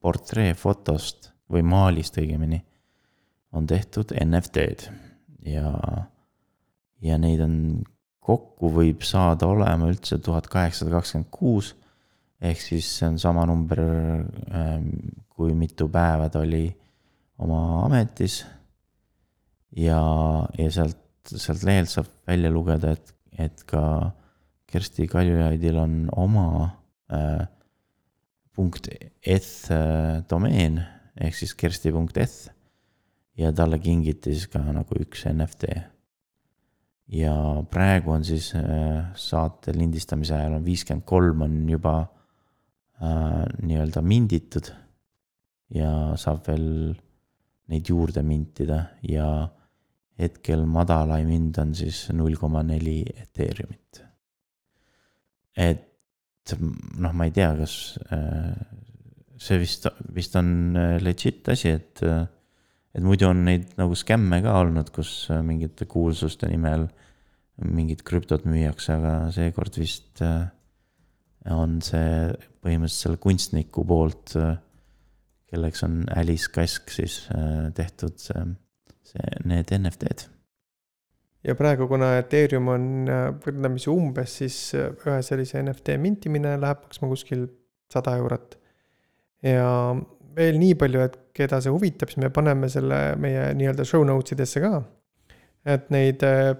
portreefotost 0.00 1.32
või 1.50 1.64
maalist 1.66 2.18
õigemini, 2.20 2.60
on 3.56 3.66
tehtud 3.66 4.12
NFT-d 4.20 4.92
ja 5.48 5.72
ja 7.04 7.18
neid 7.20 7.40
on 7.44 7.56
kokku 8.28 8.70
võib 8.74 9.04
saada 9.06 9.48
olema 9.48 9.88
üldse 9.88 10.18
tuhat 10.20 10.48
kaheksasada 10.52 10.98
kakskümmend 10.98 11.30
kuus. 11.32 11.74
ehk 12.40 12.60
siis 12.62 12.86
see 12.98 13.08
on 13.08 13.16
sama 13.18 13.46
number, 13.46 13.80
ähm, 14.54 14.90
kui 15.28 15.54
mitu 15.58 15.88
päeva 15.90 16.28
ta 16.30 16.44
oli 16.44 16.68
oma 17.38 17.84
ametis. 17.86 18.44
ja, 19.76 20.00
ja 20.58 20.70
sealt, 20.70 21.00
sealt 21.24 21.64
lehelt 21.64 21.90
saab 21.92 22.10
välja 22.26 22.50
lugeda, 22.50 22.92
et, 22.92 23.14
et 23.38 23.64
ka 23.64 24.12
Kersti 24.68 25.06
Kaljulaidil 25.08 25.78
on 25.80 25.94
oma 26.12 26.48
äh, 27.12 27.46
punkt 28.52 28.90
eth 29.22 29.72
äh, 29.72 30.20
domeen 30.30 30.82
ehk 31.18 31.34
siis 31.34 31.54
kersti.eth 31.54 32.50
ja 33.38 33.52
talle 33.54 33.78
kingiti 33.80 34.34
siis 34.34 34.50
ka 34.52 34.60
nagu 34.60 34.98
üks 35.00 35.24
NFT 35.30 35.78
ja 37.08 37.34
praegu 37.70 38.12
on 38.12 38.24
siis 38.26 38.50
äh, 38.58 39.10
saate 39.16 39.72
lindistamise 39.76 40.36
ajal 40.36 40.58
on 40.58 40.64
viiskümmend 40.66 41.06
kolm 41.08 41.44
on 41.46 41.58
juba 41.68 41.94
äh, 42.02 43.44
nii-öelda 43.62 44.02
minditud. 44.04 44.72
ja 45.74 46.16
saab 46.16 46.46
veel 46.48 46.94
neid 47.68 47.88
juurde 47.88 48.22
mintida 48.24 48.78
ja 49.04 49.48
hetkel 50.18 50.64
madalaim 50.66 51.28
hind 51.28 51.58
on 51.60 51.74
siis 51.76 52.06
null 52.16 52.36
koma 52.40 52.62
neli 52.64 53.02
Ethereumit. 53.12 54.02
et 55.56 55.84
noh, 56.56 57.12
ma 57.12 57.26
ei 57.28 57.34
tea, 57.34 57.50
kas 57.58 57.74
äh, 58.14 58.56
see 59.38 59.60
vist, 59.60 59.88
vist 60.14 60.36
on 60.40 60.76
äh, 60.76 60.96
legit 61.02 61.48
asi, 61.52 61.74
et 61.76 62.02
äh, 62.06 62.24
et 62.98 63.04
muidu 63.06 63.28
on 63.30 63.44
neid 63.46 63.74
nagu 63.78 63.96
skämme 63.98 64.40
ka 64.42 64.56
olnud, 64.62 64.90
kus 64.94 65.28
äh, 65.32 65.42
mingite 65.46 65.86
kuulsuste 65.90 66.50
nimel 66.50 66.88
mingit 67.58 68.04
krüptot 68.06 68.44
müüakse, 68.46 68.94
aga 68.98 69.12
seekord 69.34 69.78
vist 69.78 70.22
äh, 70.24 70.48
on 71.54 71.78
see 71.82 72.32
põhimõtteliselt 72.62 73.04
selle 73.04 73.20
kunstniku 73.22 73.84
poolt, 73.88 74.34
äh, 74.38 74.56
kelleks 75.48 75.84
on 75.86 76.02
Alice 76.12 76.50
Kask 76.52 76.90
siis 76.92 77.22
tehtud 77.74 78.18
see, 78.20 78.42
see, 79.06 79.30
need 79.48 79.70
NFT-d. 79.72 80.26
ja 81.48 81.54
praegu, 81.56 81.86
kuna 81.88 82.12
Ethereum 82.18 82.68
on 82.74 82.90
võrdlemisi 83.40 83.88
umbes, 83.88 84.34
siis 84.42 84.58
ühe 84.76 85.16
sellise 85.24 85.62
NFT 85.62 85.96
mintimine 86.02 86.58
läheb 86.60 86.84
maksma 86.84 87.08
kuskil 87.08 87.46
sada 87.88 88.18
eurot. 88.20 88.58
ja 89.46 89.70
veel 90.38 90.58
nii 90.60 90.76
palju, 90.78 91.02
et 91.04 91.16
keda 91.36 91.60
see 91.62 91.72
huvitab, 91.72 92.10
siis 92.12 92.20
me 92.22 92.30
paneme 92.34 92.70
selle 92.72 92.98
meie 93.20 93.50
nii-öelda 93.58 93.86
show 93.88 94.04
notes 94.06 94.36
idesse 94.36 94.62
ka. 94.62 94.82
et 95.68 95.88
neid 95.92 96.22
äh, 96.24 96.54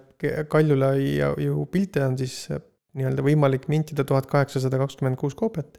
Kaljulaiu 0.50 1.62
pilte 1.72 2.02
on 2.04 2.16
siis 2.18 2.48
äh, 2.52 2.62
nii-öelda 2.98 3.24
võimalik 3.24 3.68
mintida 3.70 4.04
tuhat 4.04 4.26
kaheksasada 4.30 4.80
kakskümmend 4.80 5.18
kuus 5.20 5.36
koopiat. 5.38 5.78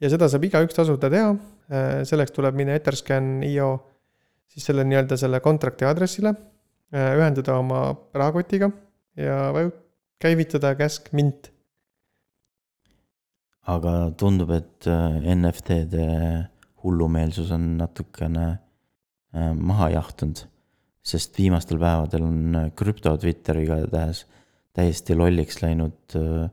ja 0.00 0.10
seda 0.10 0.28
saab 0.30 0.48
igaüks 0.48 0.76
tasuta 0.76 1.10
teha, 1.12 1.34
äh, 1.70 1.92
selleks 2.08 2.34
tuleb 2.34 2.58
minna 2.58 2.76
Etherscan.io 2.78 3.70
siis 4.48 4.66
selle 4.70 4.86
nii-öelda 4.88 5.18
selle 5.20 5.42
kontrakti 5.44 5.84
aadressile, 5.84 6.32
ühendada 6.88 7.58
oma 7.60 7.82
rahakotiga 8.16 8.70
ja 9.20 9.68
käivitada 10.24 10.72
käsk 10.78 11.10
mint. 11.12 11.50
aga 13.68 13.92
tundub, 14.16 14.54
et 14.56 14.88
NFT-de 14.88 16.06
hullumeelsus 16.88 17.52
on 17.54 17.74
natukene 17.80 18.46
äh, 18.48 19.52
maha 19.54 19.92
jahtunud. 19.96 20.46
sest 21.08 21.38
viimastel 21.38 21.78
päevadel 21.80 22.24
on 22.26 22.56
äh, 22.58 22.70
krüpto 22.76 23.14
Twitter 23.16 23.60
igatahes 23.62 24.26
täiesti 24.76 25.16
lolliks 25.16 25.62
läinud 25.62 26.16
äh, 26.18 26.48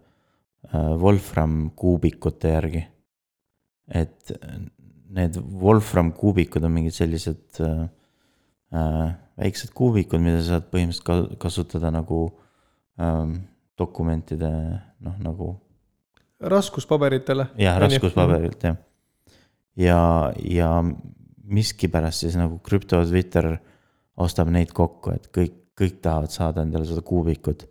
Wolfram 1.00 1.72
kuubikute 1.78 2.56
järgi. 2.56 2.88
et 3.88 4.32
need 5.16 5.38
Wolfram 5.62 6.10
kuubikud 6.18 6.64
on 6.66 6.74
mingid 6.74 6.96
sellised 6.96 7.62
väiksed 9.38 9.76
kuubikud, 9.78 10.24
mida 10.24 10.40
sa 10.42 10.56
saad 10.56 10.66
põhimõtteliselt 10.74 11.38
kasutada 11.40 11.92
nagu 11.94 12.24
ähm, 12.98 13.38
dokumentide 13.78 14.50
noh, 15.06 15.20
nagu. 15.22 15.52
raskuspaberitele. 16.42 17.52
jah, 17.62 17.78
raskuspaberilt 17.86 18.66
jah 18.66 18.82
ja, 19.76 20.32
ja 20.40 20.70
miskipärast 21.46 22.26
siis 22.26 22.38
nagu 22.40 22.60
krüpto 22.66 23.02
Twitter 23.06 23.56
ostab 24.22 24.50
neid 24.54 24.72
kokku, 24.76 25.14
et 25.16 25.28
kõik, 25.36 25.58
kõik 25.76 26.00
tahavad 26.04 26.34
saada 26.34 26.64
endale 26.64 26.88
seda 26.88 27.04
kuubikut. 27.06 27.68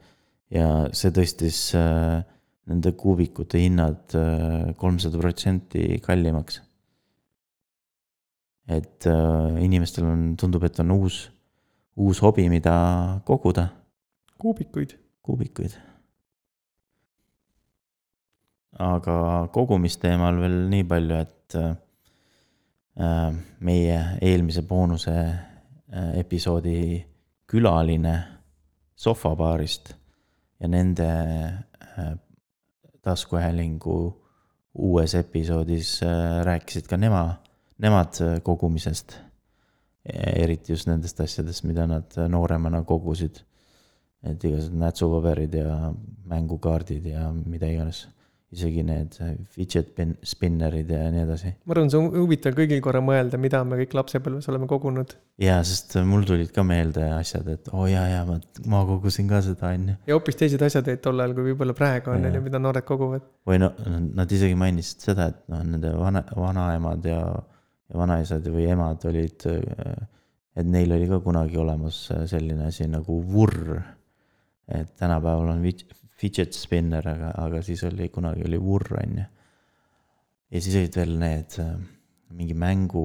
ja 0.54 0.86
see 0.92 1.10
tõstis 1.10 1.58
äh, 1.74 2.20
nende 2.68 2.92
kuubikute 2.92 3.58
hinnad 3.58 4.12
kolmsada 4.78 5.16
äh, 5.16 5.20
protsenti 5.20 5.86
kallimaks. 6.04 6.60
et 8.68 9.06
äh, 9.06 9.64
inimestel 9.64 10.04
on, 10.04 10.36
tundub, 10.36 10.64
et 10.64 10.78
on 10.80 10.90
uus, 10.90 11.30
uus 11.96 12.20
hobi, 12.22 12.48
mida 12.48 13.20
koguda. 13.24 13.68
kuubikuid. 14.38 14.98
kuubikuid. 15.22 15.78
aga 18.78 19.48
kogumisteemal 19.52 20.38
veel 20.42 20.60
nii 20.68 20.84
palju, 20.84 21.16
et 21.24 21.56
äh, 21.56 21.74
Äh, 21.74 21.76
meie 22.94 24.00
eelmise 24.22 24.62
boonuse 24.62 25.14
äh, 25.14 26.18
episoodi 26.20 27.04
külaline 27.50 28.14
sohvabaarist 28.96 29.94
ja 30.60 30.68
nende 30.68 31.08
äh, 31.98 32.12
taskuhäälingu 33.02 33.96
uues 34.74 35.14
episoodis 35.14 36.00
rääkisid 36.42 36.86
ka 36.90 36.96
nema, 36.96 37.24
nemad 37.78 38.20
äh, 38.20 38.42
kogumisest. 38.42 39.18
eriti 40.36 40.72
just 40.72 40.84
nendest 40.86 41.20
asjadest, 41.20 41.64
mida 41.64 41.86
nad 41.86 42.16
äh, 42.18 42.28
nooremana 42.28 42.82
kogusid. 42.84 43.40
et 44.24 44.44
igasugused 44.44 44.78
nätsupaberid 44.80 45.54
ja 45.54 45.92
mängukaardid 46.24 47.04
ja 47.06 47.26
mida 47.32 47.68
iganes 47.68 48.06
isegi 48.54 48.84
need 48.86 49.16
fidget 49.54 49.90
spin- 49.92 50.16
spinnerid 50.26 50.90
ja 50.90 51.08
nii 51.12 51.22
edasi. 51.24 51.52
ma 51.64 51.74
arvan, 51.74 51.90
see 51.92 52.00
on 52.00 52.08
huvitav 52.14 52.56
kõigil 52.56 52.80
korra 52.84 53.02
mõelda, 53.04 53.40
mida 53.40 53.62
me 53.66 53.78
kõik 53.80 53.96
lapsepõlves 53.98 54.48
oleme 54.52 54.68
kogunud. 54.70 55.14
jaa, 55.42 55.60
sest 55.66 55.96
mul 56.08 56.26
tulid 56.28 56.52
ka 56.54 56.64
meelde 56.66 57.06
asjad, 57.16 57.48
et 57.54 57.70
oo 57.72 57.84
oh, 57.84 57.88
jaa, 57.90 58.04
jaa, 58.10 58.24
ma, 58.28 58.38
ma 58.70 58.82
kogusin 58.88 59.30
ka 59.30 59.42
seda, 59.44 59.72
on 59.74 59.88
ju. 59.92 59.96
ja 60.10 60.18
hoopis 60.18 60.40
teised 60.40 60.62
asjad 60.66 60.90
olid 60.90 61.02
tol 61.04 61.24
ajal, 61.24 61.36
kui 61.36 61.48
võib-olla 61.50 61.76
praegu 61.76 62.14
on, 62.14 62.28
on 62.28 62.38
ju, 62.38 62.44
mida 62.44 62.62
noored 62.62 62.86
koguvad. 62.88 63.26
või 63.48 63.60
no 63.62 63.72
nad 64.04 64.38
isegi 64.38 64.58
mainisid 64.58 65.08
seda, 65.10 65.30
et 65.32 65.42
noh, 65.52 65.64
nende 65.74 65.94
vana, 65.98 66.24
vanaemad 66.38 67.10
ja, 67.10 67.20
ja 67.90 68.00
vanaisad 68.00 68.46
või 68.54 68.68
emad 68.74 69.04
olid, 69.10 69.48
et 70.54 70.70
neil 70.70 70.94
oli 70.96 71.10
ka 71.10 71.20
kunagi 71.24 71.58
olemas 71.60 72.06
selline 72.30 72.70
asi 72.70 72.88
nagu 72.90 73.20
vurr. 73.34 73.82
et 74.64 74.94
tänapäeval 74.96 75.50
on 75.52 75.62
fidget 76.24 76.56
spinner, 76.56 77.04
aga, 77.04 77.34
aga 77.44 77.60
siis 77.64 77.84
oli, 77.84 78.08
kunagi 78.12 78.46
oli 78.48 78.60
Wurr, 78.60 78.96
on 79.02 79.18
ju. 79.20 79.26
ja 80.54 80.62
siis 80.64 80.78
olid 80.80 80.96
veel 80.96 81.18
need 81.20 81.58
äh, 81.60 81.74
mingi 82.34 82.54
mängu, 82.58 83.04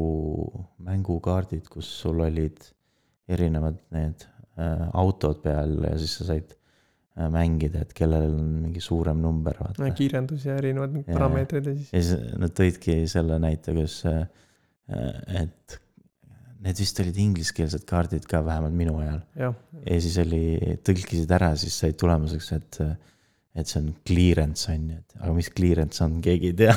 mängukaardid, 0.86 1.68
kus 1.72 1.90
sul 2.04 2.24
olid 2.26 2.62
erinevad 3.30 3.78
need 3.96 4.24
äh, 4.58 4.88
autod 4.98 5.44
peal 5.44 5.76
ja 5.86 5.98
siis 6.00 6.16
sa 6.20 6.30
said 6.32 6.56
äh, 6.56 7.28
mängida, 7.34 7.84
et 7.86 7.94
kellel 7.98 8.32
on 8.32 8.48
mingi 8.64 8.82
suurem 8.84 9.22
number, 9.22 9.58
vaata. 9.60 9.92
kiirendus 9.98 10.48
ja 10.50 10.58
erinevad 10.62 10.96
parameetrid 11.10 11.70
ja 11.70 11.76
siis. 11.76 11.92
ja 11.94 12.06
siis 12.08 12.40
nad 12.42 12.56
tõidki 12.58 13.02
selle 13.12 13.40
näite, 13.44 13.76
kus, 13.78 14.02
äh, 14.10 14.26
et 15.44 15.80
need 16.66 16.80
vist 16.82 17.00
olid 17.04 17.20
ingliskeelsed 17.24 17.86
kaardid 17.88 18.26
ka 18.30 18.42
vähemalt 18.46 18.76
minu 18.76 18.98
ajal. 19.00 19.22
ja 19.86 20.00
siis 20.04 20.18
oli, 20.24 20.42
tõlkisid 20.86 21.32
ära, 21.36 21.54
siis 21.60 21.78
said 21.82 21.98
tulemuseks, 22.00 22.50
et, 22.58 22.80
et 23.56 23.70
see 23.70 23.80
on 23.82 23.94
clearance 24.08 24.68
on 24.74 24.90
ju, 24.92 25.00
et 25.00 25.22
aga 25.22 25.36
mis 25.38 25.52
clearance 25.56 26.04
on, 26.04 26.20
keegi 26.26 26.52
ei 26.52 26.58
tea. 26.66 26.76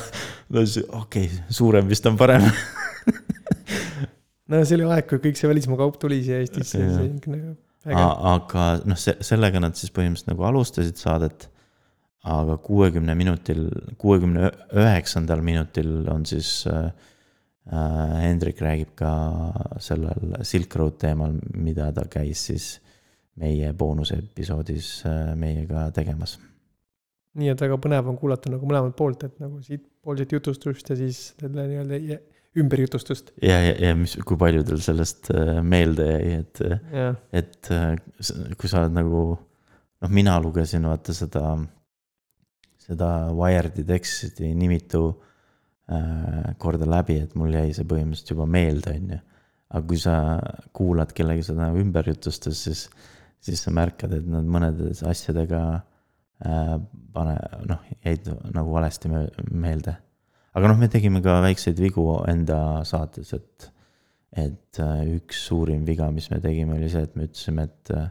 no 0.55 0.65
siis 0.65 0.87
okei 0.87 1.27
okay,, 1.27 1.43
suurem 1.51 1.91
vist 1.91 2.07
on 2.11 2.19
parem 2.21 2.47
no 4.53 4.63
see 4.63 4.79
oli 4.79 4.89
aeg, 4.89 5.09
kui 5.11 5.23
kõik 5.27 5.41
see 5.41 5.51
välismaa 5.51 5.81
kaup 5.83 5.99
tuli 6.03 6.23
siia 6.23 6.43
Eestisse. 6.43 6.83
aga 7.91 8.69
noh, 8.87 9.01
see, 9.01 9.19
sellega 9.25 9.63
nad 9.63 9.79
siis 9.79 9.91
põhimõtteliselt 9.95 10.31
nagu 10.31 10.47
alustasid 10.53 11.01
saadet. 11.01 11.49
aga 12.23 12.55
kuuekümne 12.63 13.17
minutil, 13.19 13.65
kuuekümne 13.99 14.53
üheksandal 14.79 15.41
minutil 15.43 16.05
on 16.13 16.23
siis 16.29 16.61
äh, 16.71 16.93
Äh, 16.93 17.12
Hendrik 17.71 18.59
räägib 18.59 18.97
ka 18.99 19.11
sellel 19.79 20.35
Silk 20.43 20.75
Road 20.77 20.97
teemal, 20.99 21.37
mida 21.55 21.93
ta 21.95 22.09
käis 22.11 22.49
siis 22.49 22.73
meie 23.39 23.71
boonusepisoodis 23.73 24.89
äh, 25.07 25.21
meiega 25.39 25.87
tegemas. 25.95 26.39
nii 27.39 27.49
et 27.49 27.63
väga 27.65 27.79
põnev 27.81 28.11
on 28.11 28.19
kuulata 28.21 28.51
nagu 28.53 28.67
mõlemalt 28.69 28.97
poolt, 28.99 29.23
et 29.25 29.39
nagu 29.41 29.63
siitpoolset 29.65 30.35
jutustust 30.35 30.91
ja 30.91 30.99
siis 30.99 31.23
selle 31.41 31.65
nii-öelda 31.71 32.19
ümberjutustust. 32.61 33.33
ja, 33.41 33.57
ja, 33.63 33.73
ja 33.87 33.95
mis, 33.97 34.19
kui 34.27 34.37
palju 34.37 34.67
tal 34.69 34.83
sellest 34.83 35.31
äh, 35.33 35.63
meelde 35.63 36.11
jäi, 36.11 36.43
et, 36.43 36.65
et 37.33 37.73
kui 38.59 38.69
sa 38.69 38.83
oled 38.83 38.99
nagu, 38.99 39.25
noh, 39.39 40.13
mina 40.13 40.37
lugesin 40.43 40.91
vaata 40.91 41.15
seda, 41.17 41.55
seda 42.83 43.13
Wired'i 43.39 43.87
teksti 43.87 44.51
nimitu 44.59 45.13
Äh, 45.13 45.32
korda 46.63 46.87
läbi, 46.89 47.19
et 47.25 47.35
mul 47.39 47.53
jäi 47.53 47.73
see 47.75 47.87
põhimõtteliselt 47.89 48.35
juba 48.35 48.47
meelde, 48.49 48.95
on 48.97 49.15
ju. 49.17 49.19
aga 49.73 49.87
kui 49.89 49.99
sa 50.01 50.15
kuulad 50.77 51.13
kellegi 51.17 51.47
seda 51.49 51.71
ümber 51.81 52.09
jutustas, 52.09 52.61
siis, 52.67 52.85
siis 53.43 53.63
sa 53.65 53.73
märkad, 53.75 54.13
et 54.17 54.29
nad 54.29 54.47
mõnede 54.47 54.93
asjadega 55.09 55.63
äh, 56.47 56.77
pane, 57.13 57.37
noh, 57.69 57.85
jäid 58.05 58.31
nagu 58.55 58.73
valesti 58.75 59.11
meelde. 59.51 59.97
aga 60.53 60.71
noh, 60.71 60.81
me 60.81 60.89
tegime 60.93 61.23
ka 61.25 61.41
väikseid 61.45 61.79
vigu 61.81 62.07
enda 62.29 62.59
saates, 62.89 63.33
et, 63.37 63.69
et 64.45 64.83
äh, 64.83 65.05
üks 65.17 65.47
suurim 65.49 65.87
viga, 65.89 66.11
mis 66.15 66.31
me 66.33 66.41
tegime, 66.45 66.77
oli 66.79 66.91
see, 66.93 67.05
et 67.09 67.17
me 67.17 67.29
ütlesime, 67.29 67.69
et 67.69 67.95
äh, 67.97 68.11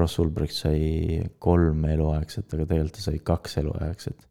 Ross 0.00 0.18
Ulbricht 0.22 0.56
sai 0.56 1.20
kolm 1.38 1.84
eluaegset, 1.84 2.48
aga 2.48 2.64
tegelikult 2.64 2.96
ta 2.96 3.10
sai 3.10 3.20
kaks 3.20 3.58
eluaegset 3.60 4.24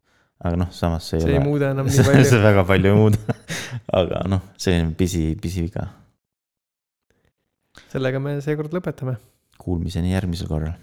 aga 0.44 0.56
noh, 0.60 0.72
samas 0.72 1.06
see 1.08 1.18
ei 1.18 1.24
see 1.24 1.28
ole. 1.28 1.34
see 1.34 1.40
ei 1.40 1.44
muuda 1.44 1.70
enam 1.74 1.88
nii 1.90 2.08
palju 2.08 2.24
see 2.30 2.42
väga 2.44 2.64
palju 2.68 2.92
ei 2.92 2.98
muuda 2.98 3.36
aga 4.00 4.24
noh, 4.32 4.42
selline 4.60 4.92
pisi, 4.98 5.28
pisiviga. 5.40 5.88
sellega 7.92 8.20
me 8.22 8.38
seekord 8.44 8.74
lõpetame. 8.76 9.16
Kuulmiseni 9.56 10.12
järgmisel 10.12 10.50
korral 10.50 10.76